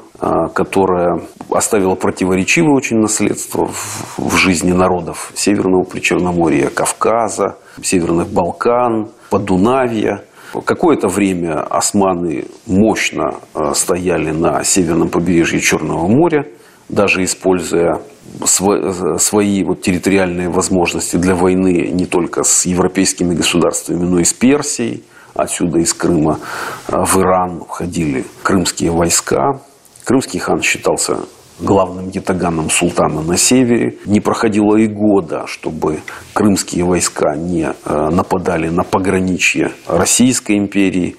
которая 0.54 1.20
оставила 1.50 1.94
противоречивое 1.94 2.74
очень 2.74 2.98
наследство 2.98 3.70
в 4.16 4.36
жизни 4.36 4.72
народов 4.72 5.32
Северного 5.34 5.84
Причерноморья, 5.84 6.68
Кавказа, 6.68 7.56
Северных 7.82 8.28
Балкан, 8.28 9.10
Подунавья. 9.30 10.24
Какое-то 10.64 11.08
время 11.08 11.62
османы 11.62 12.46
мощно 12.66 13.40
а, 13.54 13.74
стояли 13.74 14.30
на 14.30 14.62
северном 14.62 15.08
побережье 15.08 15.60
Черного 15.60 16.06
моря, 16.06 16.46
даже 16.88 17.24
используя 17.24 18.00
свои 18.44 19.64
вот 19.64 19.82
территориальные 19.82 20.48
возможности 20.48 21.16
для 21.16 21.34
войны 21.34 21.88
не 21.92 22.06
только 22.06 22.44
с 22.44 22.66
европейскими 22.66 23.34
государствами, 23.34 24.04
но 24.04 24.20
и 24.20 24.24
с 24.24 24.32
Персией. 24.32 25.02
Отсюда 25.34 25.80
из 25.80 25.92
Крыма 25.92 26.38
а, 26.86 27.04
в 27.04 27.18
Иран 27.18 27.64
входили 27.68 28.24
крымские 28.44 28.92
войска. 28.92 29.60
Крымский 30.04 30.38
хан 30.38 30.60
считался 30.60 31.20
главным 31.58 32.10
ятаганом 32.10 32.68
султана 32.68 33.22
на 33.22 33.38
севере. 33.38 33.96
Не 34.04 34.20
проходило 34.20 34.76
и 34.76 34.86
года, 34.86 35.46
чтобы 35.46 36.00
крымские 36.34 36.84
войска 36.84 37.34
не 37.36 37.72
э, 37.72 38.08
нападали 38.10 38.68
на 38.68 38.84
пограничье 38.84 39.72
Российской 39.86 40.58
империи. 40.58 41.16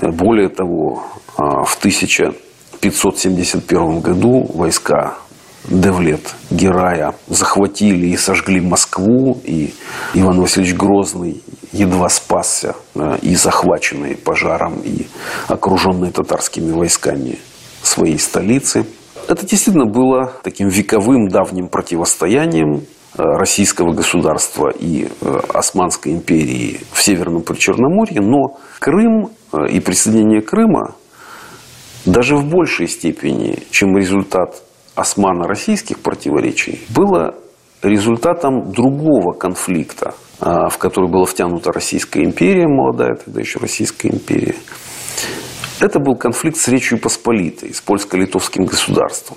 Более 0.00 0.48
того, 0.48 1.04
э, 1.36 1.42
в 1.66 1.76
1571 1.76 4.00
году 4.00 4.50
войска 4.54 5.18
Девлет 5.68 6.34
Герая 6.50 7.14
захватили 7.28 8.08
и 8.08 8.16
сожгли 8.16 8.60
Москву, 8.60 9.40
и 9.44 9.72
Иван 10.14 10.40
Васильевич 10.40 10.74
Грозный 10.74 11.40
едва 11.72 12.08
спасся 12.08 12.74
э, 12.94 13.18
и 13.20 13.36
захваченный 13.36 14.16
пожаром, 14.16 14.80
и 14.82 15.06
окруженный 15.48 16.10
татарскими 16.10 16.72
войсками 16.72 17.38
своей 17.82 18.18
столицы. 18.18 18.86
Это 19.28 19.46
действительно 19.46 19.86
было 19.86 20.32
таким 20.42 20.68
вековым 20.68 21.28
давним 21.28 21.68
противостоянием 21.68 22.76
э, 22.76 23.22
российского 23.22 23.92
государства 23.92 24.68
и 24.70 25.06
э, 25.06 25.40
Османской 25.54 26.12
империи 26.12 26.80
в 26.92 27.02
Северном 27.02 27.42
Причерноморье, 27.42 28.20
но 28.20 28.58
Крым 28.80 29.30
э, 29.52 29.68
и 29.70 29.80
присоединение 29.80 30.42
Крыма 30.42 30.94
даже 32.04 32.36
в 32.36 32.46
большей 32.46 32.88
степени, 32.88 33.58
чем 33.70 33.96
результат 33.96 34.62
османо-российских 34.96 36.00
противоречий, 36.00 36.80
было 36.88 37.36
результатом 37.80 38.72
другого 38.72 39.32
конфликта, 39.32 40.14
в 40.40 40.76
который 40.78 41.08
была 41.08 41.26
втянута 41.26 41.70
Российская 41.72 42.24
империя, 42.24 42.66
молодая 42.66 43.14
тогда 43.14 43.40
еще 43.40 43.60
Российская 43.60 44.08
империя, 44.08 44.56
это 45.82 45.98
был 45.98 46.14
конфликт 46.14 46.56
с 46.58 46.68
Речью 46.68 46.98
Посполитой, 46.98 47.74
с 47.74 47.80
польско-литовским 47.80 48.64
государством. 48.64 49.36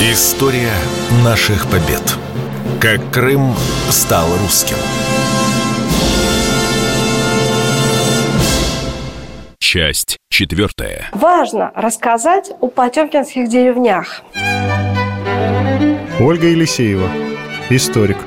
История 0.00 0.72
наших 1.24 1.66
побед. 1.66 2.02
Как 2.80 3.00
Крым 3.12 3.54
стал 3.90 4.26
русским. 4.40 4.76
Часть 9.58 10.16
четвертая. 10.28 11.08
Важно 11.12 11.72
рассказать 11.74 12.50
о 12.60 12.68
потемкинских 12.68 13.48
деревнях. 13.48 14.22
Ольга 16.20 16.46
Елисеева, 16.46 17.08
историк. 17.70 18.18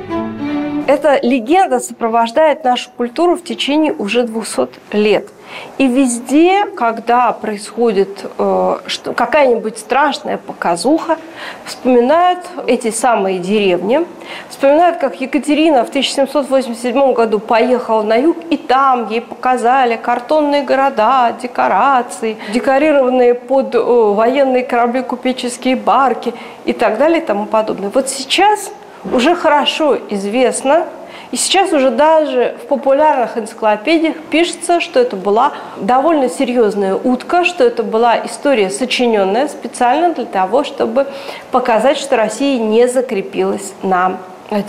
Эта 0.88 1.20
легенда 1.24 1.80
сопровождает 1.80 2.64
нашу 2.64 2.92
культуру 2.96 3.36
в 3.36 3.44
течение 3.44 3.92
уже 3.92 4.24
200 4.24 4.96
лет. 4.96 5.30
И 5.78 5.88
везде, 5.88 6.66
когда 6.66 7.32
происходит 7.32 8.26
э, 8.38 8.78
какая-нибудь 9.16 9.80
страшная 9.80 10.38
показуха, 10.38 11.18
вспоминают 11.66 12.40
эти 12.68 12.92
самые 12.92 13.40
деревни, 13.40 14.06
вспоминают, 14.50 14.98
как 14.98 15.20
Екатерина 15.22 15.86
в 15.86 15.90
1787 15.90 17.14
году 17.14 17.40
поехала 17.40 18.04
на 18.04 18.16
юг, 18.16 18.38
и 18.50 18.58
там 18.58 19.10
ей 19.10 19.22
показали 19.22 19.96
картонные 19.96 20.64
города, 20.64 21.36
декорации, 21.42 22.38
декорированные 22.54 23.34
под 23.34 23.74
э, 23.74 23.80
военные 23.80 24.64
корабли 24.64 25.02
купеческие 25.02 25.78
барки 25.78 26.34
и 26.66 26.74
так 26.74 27.00
далее 27.00 27.22
и 27.22 27.26
тому 27.26 27.46
подобное. 27.46 27.90
Вот 27.90 28.10
сейчас 28.10 28.72
уже 29.12 29.36
хорошо 29.36 29.98
известно, 30.10 30.86
И 31.32 31.38
сейчас 31.38 31.74
уже 31.74 31.90
даже 31.90 32.56
в 32.64 32.68
популярных 32.68 33.38
энциклопедиях 33.38 34.16
пишется, 34.30 34.80
что 34.80 35.00
это 35.00 35.16
была 35.16 35.54
довольно 35.78 36.30
серьезная 36.30 36.96
утка, 36.96 37.44
что 37.44 37.64
это 37.64 37.84
была 37.84 38.26
история, 38.26 38.70
сочиненная 38.70 39.48
специально 39.48 40.14
для 40.14 40.26
того, 40.26 40.64
чтобы 40.64 41.08
показать, 41.52 41.98
что 41.98 42.16
Россия 42.16 42.60
не 42.60 42.88
закрепилась 42.88 43.74
на 43.82 44.18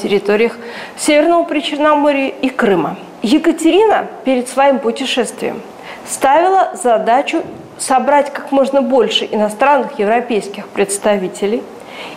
территориях 0.03 0.57
Северного 0.97 1.45
Причерноморья 1.45 2.29
и 2.29 2.49
Крыма. 2.49 2.97
Екатерина 3.23 4.07
перед 4.25 4.49
своим 4.49 4.79
путешествием 4.79 5.61
ставила 6.09 6.73
задачу 6.75 7.43
собрать 7.79 8.33
как 8.33 8.51
можно 8.51 8.81
больше 8.83 9.29
иностранных 9.31 9.99
европейских 9.99 10.67
представителей 10.69 11.63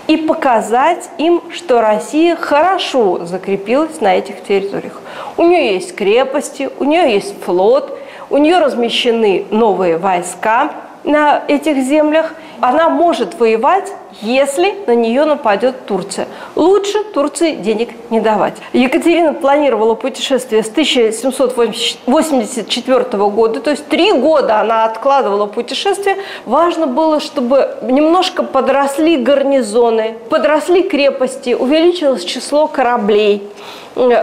и 0.07 0.17
показать 0.17 1.09
им, 1.17 1.43
что 1.51 1.81
Россия 1.81 2.35
хорошо 2.35 3.25
закрепилась 3.25 4.01
на 4.01 4.15
этих 4.15 4.43
территориях. 4.43 5.01
У 5.37 5.43
нее 5.43 5.73
есть 5.73 5.95
крепости, 5.95 6.69
у 6.79 6.83
нее 6.83 7.13
есть 7.13 7.35
флот, 7.43 7.97
у 8.29 8.37
нее 8.37 8.59
размещены 8.59 9.45
новые 9.51 9.97
войска 9.97 10.71
на 11.03 11.43
этих 11.47 11.77
землях. 11.77 12.33
Она 12.61 12.89
может 12.89 13.39
воевать 13.39 13.93
если 14.21 14.75
на 14.85 14.93
нее 14.95 15.25
нападет 15.25 15.85
Турция. 15.85 16.27
Лучше 16.55 17.03
Турции 17.03 17.55
денег 17.55 17.89
не 18.09 18.19
давать. 18.19 18.55
Екатерина 18.73 19.33
планировала 19.33 19.95
путешествие 19.95 20.63
с 20.63 20.69
1784 20.69 23.03
года, 23.29 23.61
то 23.61 23.71
есть 23.71 23.87
три 23.87 24.11
года 24.13 24.59
она 24.59 24.85
откладывала 24.85 25.45
путешествие. 25.45 26.17
Важно 26.45 26.87
было, 26.87 27.19
чтобы 27.19 27.77
немножко 27.83 28.41
подросли 28.43 29.17
гарнизоны, 29.17 30.15
подросли 30.29 30.83
крепости, 30.83 31.53
увеличилось 31.53 32.25
число 32.25 32.67
кораблей, 32.67 33.47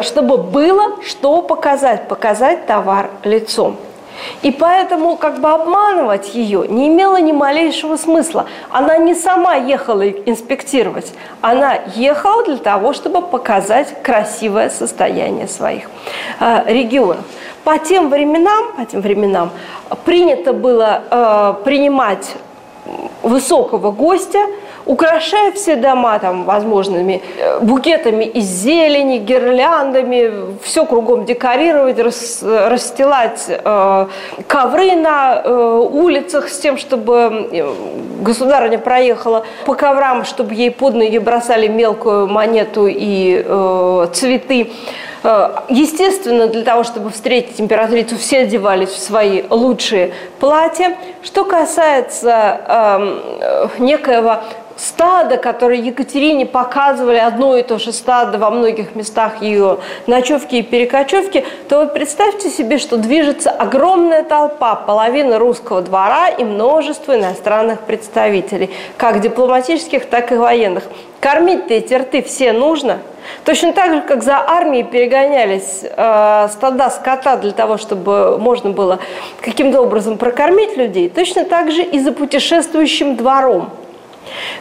чтобы 0.03 0.37
было 0.37 1.03
что 1.05 1.43
показать, 1.43 2.09
показать 2.09 2.67
товар 2.67 3.11
лицом. 3.25 3.77
И 4.43 4.51
поэтому 4.51 5.17
как 5.17 5.41
бы 5.41 5.51
обманывать 5.51 6.35
ее 6.35 6.67
не 6.69 6.89
имело 6.89 7.21
ни 7.21 7.33
малейшего 7.33 7.97
смысла. 7.97 8.47
Она 8.71 8.99
не 8.99 9.15
сама 9.15 9.55
ехала 9.55 10.09
инспектировать, 10.09 11.13
она 11.41 11.79
ехала 11.95 12.45
для 12.45 12.57
того, 12.57 12.93
чтобы 12.93 13.23
показать 13.23 14.03
красивое 14.03 14.71
состояние 14.71 15.49
своих 15.49 15.91
э, 16.41 16.63
регионов. 16.67 17.25
По 17.65 17.79
тем 17.79 18.11
временам, 18.11 18.73
по 18.77 18.85
тем 18.85 19.01
временам 19.01 19.51
принято 20.05 20.53
было 20.53 21.03
э, 21.11 21.55
принимать 21.65 22.35
высокого 23.23 23.91
гостя– 23.91 24.41
украшая 24.87 25.53
все 25.53 25.77
дома 25.77 26.19
там 26.19 26.45
возможными 26.45 27.23
э, 27.39 27.61
букетами 27.61 28.25
из 28.25 28.45
зелени, 28.45 29.19
гирляндами, 29.19 30.57
все 30.63 30.87
кругом 30.87 31.25
декорировать, 31.25 31.99
рас, 31.99 32.43
расстилать 32.43 33.47
э, 33.49 34.07
ковры 34.47 34.93
на 34.93 35.43
э, 35.45 35.89
улицах 35.93 36.49
с 36.49 36.59
тем, 36.59 36.79
чтобы 36.79 37.75
государыня 38.21 38.79
проехала 38.79 39.45
по 39.65 39.75
коврам, 39.75 40.25
чтобы 40.25 40.55
ей 40.55 40.71
под 40.71 40.95
ноги 40.95 41.19
бросали 41.19 41.67
мелкую 41.67 42.29
монету 42.29 42.87
и 42.87 43.43
э, 43.45 44.07
цветы. 44.13 44.71
Э, 45.23 45.63
естественно, 45.69 46.47
для 46.47 46.63
того, 46.63 46.85
чтобы 46.85 47.11
встретить 47.11 47.61
императрицу, 47.61 48.17
все 48.17 48.41
одевались 48.41 48.91
в 48.91 48.99
свои 48.99 49.43
лучшие 49.51 50.13
платья. 50.39 50.97
Что 51.23 51.45
касается 51.45 52.61
эм, 52.69 53.21
э, 53.41 53.69
некоего 53.79 54.39
стадо, 54.77 55.37
которое 55.37 55.81
Екатерине 55.81 56.47
показывали 56.47 57.17
одно 57.17 57.57
и 57.57 57.63
то 57.63 57.79
же 57.79 57.93
стадо 57.93 58.39
во 58.39 58.51
многих 58.51 58.95
местах 58.95 59.43
ее 59.43 59.79
ночевки 60.07 60.57
и 60.57 60.63
перекочевки, 60.63 61.45
то 61.69 61.81
вы 61.81 61.87
представьте 61.89 62.51
себе, 62.51 62.79
что 62.79 62.97
движется 62.97 63.51
огромная 63.51 64.23
толпа, 64.23 64.75
половина 64.75 65.39
русского 65.39 65.83
двора 65.83 66.29
и 66.29 66.45
множество 66.45 67.17
иностранных 67.17 67.81
представителей, 67.81 68.71
как 68.97 69.21
дипломатических, 69.21 70.07
так 70.07 70.33
и 70.33 70.37
военных. 70.37 70.85
Кормить-то 71.21 71.75
эти 71.75 71.95
рты 71.95 72.23
все 72.23 72.53
нужно. 72.53 72.99
Точно 73.45 73.73
так 73.73 73.93
же, 73.93 74.01
как 74.03 74.23
за 74.23 74.37
армией 74.37 74.85
перегонялись 74.85 75.81
э, 75.83 76.49
стада 76.53 76.91
скота 76.91 77.37
для 77.37 77.51
того, 77.51 77.79
чтобы 77.79 78.39
можно 78.39 78.71
было 78.71 79.01
каким-то 79.41 79.81
образом 79.81 80.19
прокормить 80.19 80.77
людей, 80.77 81.09
точно 81.09 81.45
так 81.45 81.73
же 81.73 81.83
и 81.83 81.99
за 81.99 82.13
путешествующим 82.13 83.17
двором. 83.17 83.71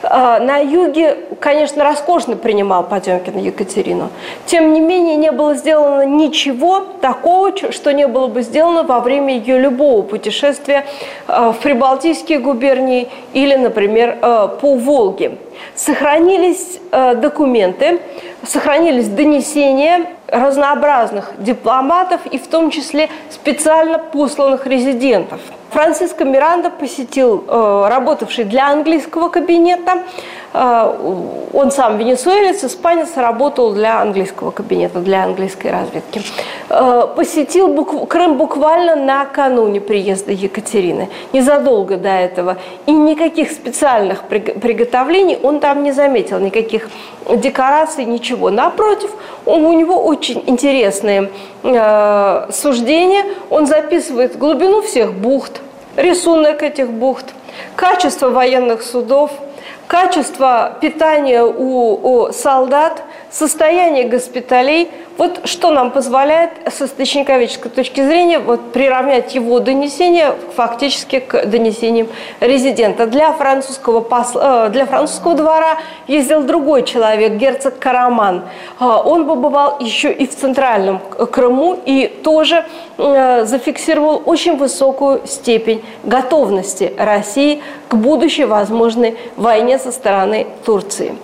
А, 0.03 0.39
на 0.39 0.57
юге, 0.57 1.17
конечно, 1.39 1.83
роскошно 1.83 2.35
принимал 2.35 2.83
Потемкин 2.83 3.37
Екатерину. 3.37 4.09
Тем 4.45 4.73
не 4.73 4.81
менее, 4.81 5.15
не 5.15 5.31
было 5.31 5.55
сделано 5.55 6.05
ничего 6.05 6.81
такого, 7.01 7.51
что 7.71 7.93
не 7.93 8.07
было 8.07 8.27
бы 8.27 8.41
сделано 8.41 8.83
во 8.83 8.99
время 8.99 9.37
ее 9.37 9.59
любого 9.59 10.01
путешествия 10.01 10.85
а, 11.27 11.51
в 11.51 11.59
Прибалтийские 11.59 12.39
губернии 12.39 13.09
или, 13.33 13.55
например, 13.55 14.17
а, 14.21 14.47
по 14.47 14.75
Волге. 14.75 15.37
Сохранились 15.75 16.79
документы, 16.91 17.99
сохранились 18.45 19.07
донесения 19.07 20.05
разнообразных 20.27 21.33
дипломатов 21.37 22.21
и 22.31 22.37
в 22.37 22.47
том 22.47 22.71
числе 22.71 23.09
специально 23.29 23.99
посланных 23.99 24.65
резидентов– 24.67 25.39
Франциско 25.75 26.23
Миранда 26.23 26.69
посетил 26.69 27.43
э, 27.45 27.87
работавший 27.89 28.45
для 28.45 28.71
английского 28.71 29.27
кабинета 29.27 30.03
Э, 30.03 30.44
он 30.57 31.71
сам 31.71 31.97
венесуэлец, 31.97 32.63
испанец, 32.63 33.17
работал 33.17 33.73
для 33.73 34.01
английского 34.01 34.51
кабинета, 34.51 34.99
для 34.99 35.23
английской 35.23 35.67
разведки. 35.67 36.21
Э, 36.69 37.07
посетил 37.13 37.83
Крым 38.07 38.37
буквально 38.37 38.95
накануне 38.95 39.81
приезда 39.81 40.31
Екатерины, 40.31 41.09
незадолго 41.33 41.97
до 41.97 42.09
этого. 42.09 42.57
И 42.85 42.91
никаких 42.91 43.51
специальных 43.51 44.23
приготовлений 44.23 45.37
он 45.41 45.59
там 45.59 45.83
не 45.83 45.91
заметил, 45.91 46.39
никаких 46.39 46.89
декораций, 47.29 48.05
ничего. 48.05 48.49
Напротив, 48.49 49.11
у 49.45 49.73
него 49.73 50.05
очень 50.05 50.41
интересные 50.47 51.31
э, 51.63 52.47
суждения. 52.51 53.25
Он 53.49 53.65
записывает 53.65 54.37
глубину 54.37 54.81
всех 54.81 55.13
бухт, 55.13 55.61
рисунок 55.97 56.63
этих 56.63 56.89
бухт, 56.91 57.33
качество 57.75 58.29
военных 58.29 58.83
судов– 58.83 59.31
качество 59.87 60.77
питания 60.81 61.43
у, 61.43 62.27
у 62.27 62.33
солдат, 62.33 63.03
состояние 63.35 64.07
госпиталей– 64.07 64.89
вот 65.17 65.47
что 65.47 65.71
нам 65.71 65.91
позволяет 65.91 66.51
с 66.69 66.81
источниковедческой 66.81 67.71
точки 67.71 68.05
зрения 68.05 68.39
вот, 68.39 68.73
приравнять 68.73 69.33
его 69.33 69.59
донесение 69.59 70.35
фактически 70.55 71.19
к 71.19 71.45
донесениям 71.45 72.07
резидента. 72.41 73.05
Для 73.07 73.31
французского, 73.31 74.01
посла, 74.01 74.67
э, 74.67 74.69
для 74.71 74.85
французского 74.85 75.35
двора 75.35 75.77
ездил 76.07 76.43
другой 76.43 76.83
человек, 76.83 77.33
герцог 77.33 77.79
Караман. 77.79 78.43
А, 78.77 79.01
он 79.01 79.25
побывал 79.25 79.77
еще 79.79 80.11
и 80.11 80.27
в 80.27 80.35
Центральном 80.35 80.99
Крыму 80.99 81.79
и 81.85 82.07
тоже 82.07 82.65
э, 82.97 83.45
зафиксировал 83.45 84.21
очень 84.25 84.57
высокую 84.57 85.25
степень 85.25 85.81
готовности 86.03 86.93
России 86.97 87.61
к 87.87 87.95
будущей 87.95 88.43
возможной 88.43 89.17
войне 89.37 89.79
со 89.79 89.93
стороны 89.93 90.47
Турции. 90.65 91.15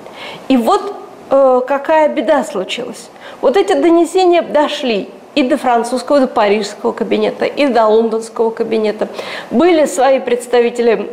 И 0.47 0.55
вот 0.55 1.00
э, 1.31 1.61
какая 1.65 2.09
беда 2.09 2.43
случилась. 2.43 3.09
Вот 3.41 3.57
эти 3.57 3.73
донесения 3.73 4.43
дошли 4.43 5.09
и 5.33 5.43
до 5.43 5.57
французского, 5.57 6.19
до 6.19 6.27
парижского 6.27 6.91
кабинета, 6.91 7.45
и 7.45 7.65
до 7.67 7.87
лондонского 7.87 8.51
кабинета. 8.51 9.07
Были 9.49 9.85
свои 9.85 10.19
представители 10.19 11.09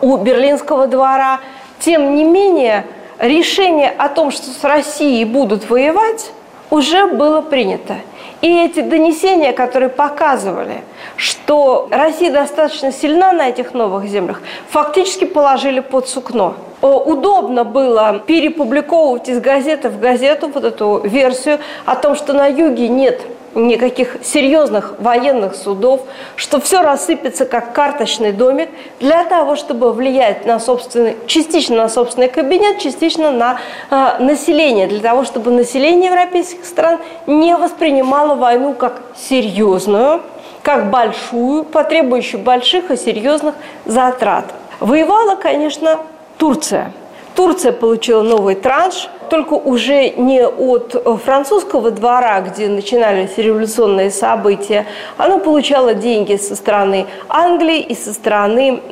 у 0.00 0.16
берлинского 0.16 0.86
двора. 0.86 1.40
Тем 1.80 2.14
не 2.14 2.24
менее, 2.24 2.86
решение 3.18 3.90
о 3.90 4.08
том, 4.08 4.30
что 4.30 4.48
с 4.50 4.62
Россией 4.62 5.24
будут 5.24 5.68
воевать, 5.68 6.30
уже 6.70 7.06
было 7.06 7.40
принято. 7.40 7.96
И 8.42 8.64
эти 8.64 8.80
донесения, 8.80 9.52
которые 9.52 9.88
показывали, 9.88 10.82
что 11.16 11.88
Россия 11.92 12.32
достаточно 12.32 12.90
сильна 12.90 13.32
на 13.32 13.48
этих 13.48 13.72
новых 13.72 14.06
землях, 14.06 14.42
фактически 14.68 15.24
положили 15.24 15.78
под 15.78 16.08
сукно. 16.08 16.56
Удобно 16.80 17.62
было 17.62 18.18
перепубликовывать 18.26 19.28
из 19.28 19.40
газеты 19.40 19.88
в 19.88 20.00
газету 20.00 20.50
вот 20.52 20.64
эту 20.64 21.00
версию 21.04 21.60
о 21.86 21.94
том, 21.94 22.16
что 22.16 22.32
на 22.32 22.48
юге 22.48 22.88
нет 22.88 23.20
никаких 23.54 24.16
серьезных 24.24 24.94
военных 24.98 25.54
судов, 25.54 26.02
что 26.36 26.60
все 26.60 26.82
рассыпется 26.82 27.44
как 27.44 27.72
карточный 27.72 28.32
домик 28.32 28.70
для 29.00 29.24
того, 29.24 29.56
чтобы 29.56 29.92
влиять 29.92 30.46
на 30.46 30.58
собственный, 30.58 31.16
частично 31.26 31.76
на 31.76 31.88
собственный 31.88 32.28
кабинет, 32.28 32.78
частично 32.78 33.30
на 33.30 33.58
э, 33.90 34.22
население, 34.22 34.86
для 34.86 35.00
того, 35.00 35.24
чтобы 35.24 35.50
население 35.50 36.10
европейских 36.10 36.64
стран 36.64 36.98
не 37.26 37.56
воспринимало 37.56 38.34
войну 38.34 38.74
как 38.74 39.02
серьезную, 39.16 40.22
как 40.62 40.90
большую, 40.90 41.64
потребующую 41.64 42.42
больших 42.42 42.90
и 42.90 42.96
серьезных 42.96 43.54
затрат. 43.84 44.46
Воевала, 44.80 45.36
конечно, 45.36 45.98
Турция. 46.38 46.92
Турция 47.34 47.72
получила 47.72 48.22
новый 48.22 48.54
транш– 48.54 49.08
только 49.32 49.54
уже 49.54 50.10
не 50.10 50.46
от 50.46 50.94
французского 51.24 51.90
двора, 51.90 52.42
где 52.42 52.68
начинались 52.68 53.38
революционные 53.38 54.10
события, 54.10 54.84
оно 55.16 55.38
получало 55.38 55.94
деньги 55.94 56.36
со 56.36 56.54
стороны 56.54 57.06
Англии 57.30 57.80
и 57.80 57.94
со 57.94 58.12
стороны 58.12 58.82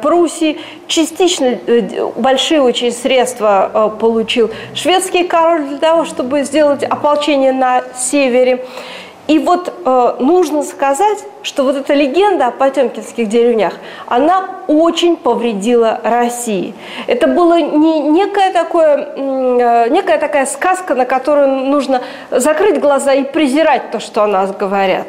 Пруссии. 0.00 0.58
Частично 0.86 1.58
большие 2.16 2.62
очень 2.62 2.92
средства 2.92 3.94
получил 4.00 4.50
шведский 4.74 5.24
король 5.24 5.66
для 5.66 5.76
того, 5.76 6.06
чтобы 6.06 6.44
сделать 6.44 6.82
ополчение 6.82 7.52
на 7.52 7.82
севере. 7.94 8.64
И 9.26 9.38
вот 9.38 9.72
э, 9.72 10.14
нужно 10.20 10.62
сказать, 10.62 11.18
что 11.42 11.64
вот 11.64 11.76
эта 11.76 11.94
легенда 11.94 12.48
о 12.48 12.50
потемкинских 12.50 13.26
деревнях, 13.26 13.74
она 14.06 14.44
очень 14.68 15.16
повредила 15.16 15.98
России. 16.04 16.74
Это 17.06 17.26
было 17.26 17.58
не 17.58 18.00
некая, 18.00 18.52
такое, 18.52 19.14
э, 19.16 19.88
некая 19.88 20.18
такая 20.18 20.44
сказка, 20.44 20.94
на 20.94 21.06
которую 21.06 21.48
нужно 21.48 22.02
закрыть 22.30 22.80
глаза 22.80 23.14
и 23.14 23.24
презирать 23.24 23.90
то, 23.90 23.98
что 23.98 24.24
о 24.24 24.26
нас 24.26 24.54
говорят. 24.54 25.06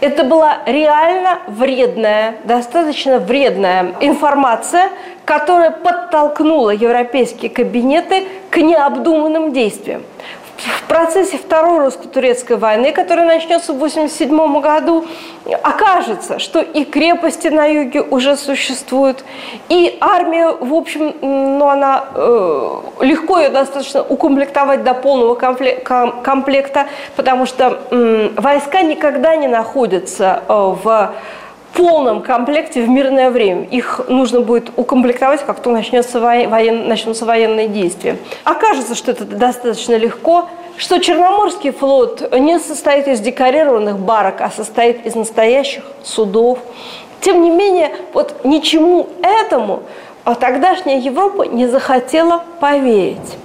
Это 0.00 0.24
была 0.24 0.58
реально 0.66 1.40
вредная, 1.46 2.36
достаточно 2.44 3.18
вредная 3.18 3.94
информация, 4.00 4.88
которая 5.26 5.70
подтолкнула 5.70 6.70
европейские 6.70 7.50
кабинеты 7.50 8.26
к 8.50 8.56
необдуманным 8.56 9.52
действиям 9.52 10.02
в 10.60 10.82
процессе 10.88 11.38
Второй 11.38 11.80
русско-турецкой 11.80 12.56
войны, 12.56 12.92
которая 12.92 13.26
начнется 13.26 13.72
в 13.72 13.76
1987 13.76 14.60
году, 14.60 15.06
окажется, 15.62 16.38
что 16.38 16.60
и 16.60 16.84
крепости 16.84 17.48
на 17.48 17.66
юге 17.66 18.02
уже 18.02 18.36
существуют, 18.36 19.24
и 19.68 19.96
армия, 20.00 20.48
в 20.48 20.74
общем, 20.74 21.14
ну, 21.20 21.68
она 21.68 22.04
э, 22.14 22.80
легко 23.00 23.38
ее 23.38 23.50
достаточно 23.50 24.02
укомплектовать 24.02 24.84
до 24.84 24.94
полного 24.94 25.34
комплекта, 25.34 26.86
потому 27.16 27.46
что 27.46 27.80
э, 27.90 28.30
войска 28.36 28.82
никогда 28.82 29.36
не 29.36 29.48
находятся 29.48 30.42
э, 30.48 30.52
в 30.52 31.12
полном 31.72 32.22
комплекте 32.22 32.82
в 32.82 32.88
мирное 32.88 33.30
время. 33.30 33.64
Их 33.64 34.00
нужно 34.08 34.40
будет 34.40 34.70
укомплектовать, 34.76 35.44
как 35.44 35.60
только 35.60 35.78
начнется 35.78 36.20
воен... 36.20 36.88
начнутся 36.88 37.24
военные 37.24 37.68
действия. 37.68 38.16
Окажется, 38.44 38.94
что 38.94 39.10
это 39.12 39.24
достаточно 39.24 39.94
легко, 39.96 40.48
что 40.76 40.98
Черноморский 40.98 41.72
флот 41.72 42.32
не 42.38 42.58
состоит 42.58 43.08
из 43.08 43.20
декорированных 43.20 43.98
барок, 43.98 44.40
а 44.40 44.50
состоит 44.50 45.04
из 45.06 45.14
настоящих 45.14 45.84
судов. 46.02 46.58
Тем 47.20 47.42
не 47.42 47.50
менее, 47.50 47.92
вот 48.14 48.44
ничему 48.44 49.08
этому 49.22 49.82
тогдашняя 50.40 50.98
Европа 50.98 51.42
не 51.42 51.66
захотела 51.66 52.44
поверить 52.60 53.36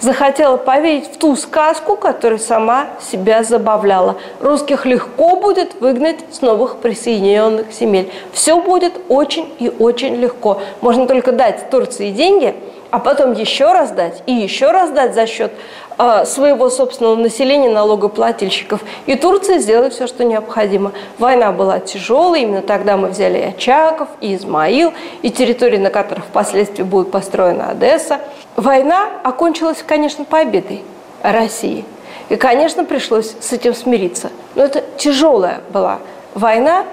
захотела 0.00 0.56
поверить 0.56 1.12
в 1.12 1.18
ту 1.18 1.36
сказку, 1.36 1.96
которая 1.96 2.38
сама 2.38 2.86
себя 3.00 3.42
забавляла. 3.44 4.16
Русских 4.40 4.86
легко 4.86 5.36
будет 5.36 5.80
выгнать 5.80 6.18
с 6.32 6.40
новых 6.40 6.78
присоединенных 6.78 7.72
земель. 7.72 8.10
Все 8.32 8.60
будет 8.60 8.94
очень 9.08 9.52
и 9.58 9.68
очень 9.68 10.16
легко. 10.16 10.60
Можно 10.80 11.06
только 11.06 11.32
дать 11.32 11.70
Турции 11.70 12.10
деньги, 12.10 12.54
а 12.90 12.98
потом 12.98 13.32
еще 13.32 13.72
раз 13.72 13.90
дать 13.92 14.22
и 14.26 14.32
еще 14.32 14.70
раз 14.70 14.90
дать 14.90 15.14
за 15.14 15.26
счет 15.26 15.52
а, 15.98 16.24
своего 16.24 16.70
собственного 16.70 17.14
населения, 17.16 17.68
налогоплательщиков. 17.68 18.80
И 19.06 19.16
Турция 19.16 19.58
сделает 19.58 19.92
все, 19.92 20.06
что 20.06 20.24
необходимо. 20.24 20.92
Война 21.18 21.52
была 21.52 21.78
тяжелой, 21.78 22.42
именно 22.42 22.62
тогда 22.62 22.96
мы 22.96 23.08
взяли 23.08 23.38
и 23.38 23.42
Очаков, 23.42 24.08
и 24.20 24.34
Измаил, 24.34 24.92
и 25.22 25.30
территории, 25.30 25.76
на 25.76 25.90
которых 25.90 26.24
впоследствии 26.24 26.82
будет 26.82 27.10
построена 27.10 27.70
Одесса. 27.70 28.20
Война 28.56 29.08
окончилась, 29.22 29.84
конечно, 29.86 30.24
победой 30.24 30.82
России. 31.22 31.84
И, 32.30 32.36
конечно, 32.36 32.84
пришлось 32.84 33.34
с 33.40 33.52
этим 33.52 33.74
смириться. 33.74 34.30
Но 34.54 34.64
это 34.64 34.82
тяжелая 34.96 35.60
была 35.72 35.98
война, 36.34 36.84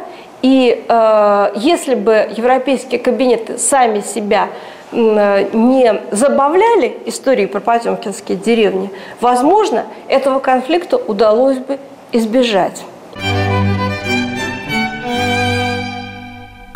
и 0.42 0.86
э, 0.88 1.52
если 1.56 1.96
бы 1.96 2.30
европейские 2.36 3.00
кабинеты 3.00 3.58
сами 3.58 4.02
себя 4.02 4.50
не 4.92 6.02
забавляли 6.12 6.98
истории 7.06 7.46
про 7.46 7.60
потемкинские 7.60 8.38
деревни, 8.38 8.90
возможно, 9.20 9.86
этого 10.08 10.40
конфликта 10.40 10.98
удалось 10.98 11.58
бы 11.58 11.80
избежать. 12.12 12.84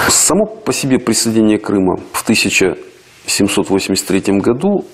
Само 0.08 0.46
по 0.46 0.72
себе 0.72 1.00
присоединение 1.00 1.58
Крыма 1.58 1.98
в 2.14 2.22
1783 2.24 4.40
году, 4.40 4.86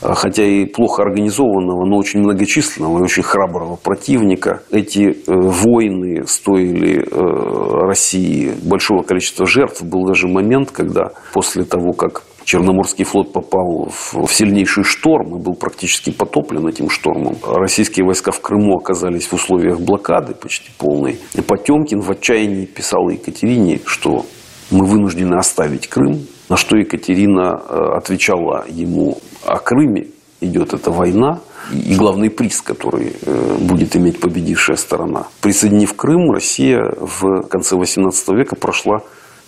хотя 0.01 0.43
и 0.43 0.67
плохо 0.67 1.03
организованного, 1.03 1.87
но 1.87 1.99
очень 1.99 2.23
многочисленного 2.23 2.99
и 2.99 3.03
очень 3.03 3.23
храброго 3.23 3.77
противника. 3.77 4.65
Эти 4.73 5.11
э, 5.11 5.15
войны 5.27 6.27
стоили 6.27 7.03
э, 7.03 7.87
России 7.87 8.51
большого 8.65 9.05
количества 9.05 9.47
жертв. 9.47 9.85
Был 9.85 10.07
даже 10.07 10.27
момент, 10.27 10.73
когда 10.73 11.13
после 11.33 11.63
того, 11.63 11.93
как 11.93 12.25
Черноморский 12.47 13.05
флот 13.05 13.33
попал 13.33 13.91
в 13.91 14.29
сильнейший 14.29 14.85
шторм 14.85 15.37
и 15.37 15.43
был 15.43 15.55
практически 15.55 16.11
потоплен 16.11 16.69
этим 16.69 16.89
штормом. 16.89 17.37
Российские 17.43 18.07
войска 18.07 18.31
в 18.31 18.41
Крыму 18.41 18.77
оказались 18.77 19.27
в 19.27 19.33
условиях 19.33 19.81
блокады 19.81 20.33
почти 20.33 20.71
полной. 20.79 21.19
И 21.35 21.41
Потемкин 21.41 22.01
в 22.01 22.11
отчаянии 22.13 22.67
писал 22.67 23.09
Екатерине, 23.09 23.81
что 23.85 24.27
мы 24.71 24.87
вынуждены 24.87 25.35
оставить 25.35 25.89
Крым, 25.89 26.21
на 26.49 26.57
что 26.57 26.77
Екатерина 26.77 27.61
э, 27.69 27.97
отвечала 27.97 28.65
ему 28.69 29.19
о 29.45 29.59
Крыме 29.59 30.07
идет 30.41 30.73
эта 30.73 30.93
война, 30.93 31.41
и 31.73 31.97
главный 31.97 32.31
приз, 32.31 32.61
который 32.61 33.13
э, 33.23 33.57
будет 33.59 33.97
иметь 33.97 34.21
победившая 34.21 34.77
сторона. 34.77 35.27
Присоединив 35.41 35.97
Крым, 35.97 36.31
Россия 36.31 36.81
в 37.01 37.43
конце 37.49 37.75
XVIII 37.75 38.37
века 38.37 38.55
прошла 38.55 38.99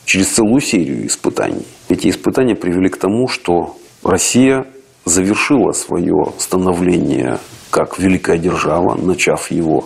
через 0.08 0.28
целую 0.28 0.62
серию 0.62 1.06
испытаний. 1.06 1.66
Эти 1.90 2.08
испытания 2.08 2.56
привели 2.56 2.88
к 2.88 2.96
тому, 2.96 3.28
что 3.28 3.76
Россия 4.02 4.64
завершила 5.04 5.72
свое 5.72 6.32
становление 6.38 7.38
как 7.70 7.98
великая 7.98 8.38
держава, 8.38 8.96
начав 8.96 9.50
его 9.50 9.84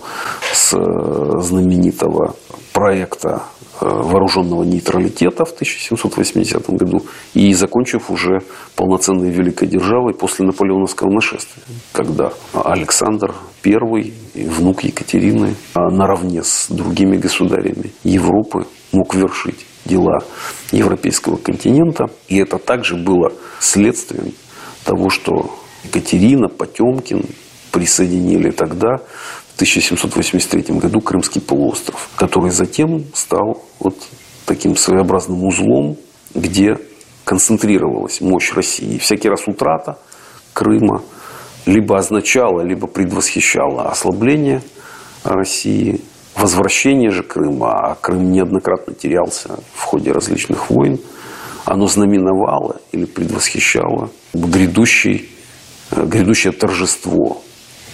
с 0.52 0.74
э, 0.74 1.40
знаменитого 1.40 2.36
проекта 2.72 3.42
э, 3.80 3.84
вооруженного 3.84 4.62
нейтралитета 4.62 5.44
в 5.44 5.50
1780 5.50 6.70
году 6.70 7.02
и 7.34 7.52
закончив 7.52 8.08
уже 8.08 8.38
полноценной 8.76 9.30
великой 9.30 9.66
державой 9.66 10.14
после 10.14 10.46
наполеоновского 10.46 11.10
нашествия, 11.10 11.64
когда 11.90 12.32
Александр 12.54 13.34
I, 13.64 14.12
внук 14.36 14.84
Екатерины, 14.84 15.56
а 15.74 15.90
наравне 15.90 16.44
с 16.44 16.68
другими 16.70 17.16
государями 17.16 17.90
Европы 18.04 18.66
мог 18.92 19.16
вершить 19.16 19.66
дела 19.84 20.20
европейского 20.70 21.36
континента. 21.36 22.10
И 22.28 22.36
это 22.38 22.58
также 22.58 22.96
было 22.96 23.32
следствием 23.60 24.32
того, 24.84 25.10
что 25.10 25.58
Екатерина, 25.84 26.48
Потемкин 26.48 27.24
присоединили 27.70 28.50
тогда, 28.50 28.98
в 28.98 29.54
1783 29.56 30.76
году, 30.76 31.00
Крымский 31.00 31.40
полуостров, 31.40 32.08
который 32.16 32.50
затем 32.50 33.04
стал 33.14 33.62
вот 33.80 33.96
таким 34.46 34.76
своеобразным 34.76 35.44
узлом, 35.44 35.96
где 36.34 36.78
концентрировалась 37.24 38.20
мощь 38.20 38.52
России. 38.52 38.94
И 38.94 38.98
всякий 38.98 39.28
раз 39.28 39.46
утрата 39.46 39.98
Крыма 40.52 41.02
либо 41.66 41.96
означала, 41.96 42.62
либо 42.62 42.86
предвосхищала 42.86 43.90
ослабление 43.90 44.62
России 45.24 46.00
Возвращение 46.34 47.10
же 47.10 47.22
Крыма, 47.22 47.72
а 47.72 47.94
Крым 47.94 48.30
неоднократно 48.32 48.94
терялся 48.94 49.58
в 49.74 49.82
ходе 49.82 50.12
различных 50.12 50.70
войн, 50.70 50.98
оно 51.64 51.86
знаменовало 51.86 52.80
или 52.90 53.04
предвосхищало 53.04 54.10
грядущий, 54.32 55.28
э, 55.90 56.04
грядущее 56.04 56.52
торжество 56.52 57.42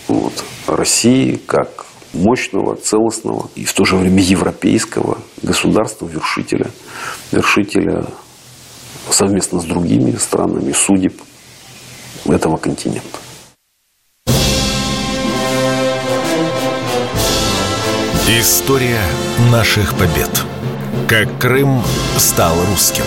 вот, 0.06 0.32
России 0.66 1.38
как 1.46 1.86
мощного, 2.14 2.76
целостного 2.76 3.50
и 3.54 3.64
в 3.64 3.72
то 3.72 3.84
же 3.84 3.96
время 3.96 4.22
европейского 4.22 5.18
государства-вершителя, 5.42 6.70
вершителя 7.32 8.06
совместно 9.10 9.60
с 9.60 9.64
другими 9.64 10.12
странами 10.12 10.72
судеб 10.72 11.20
этого 12.26 12.56
континента. 12.56 13.18
История 18.30 19.00
наших 19.50 19.94
побед. 19.94 20.44
Как 21.08 21.38
Крым 21.38 21.82
стал 22.18 22.54
русским. 22.68 23.04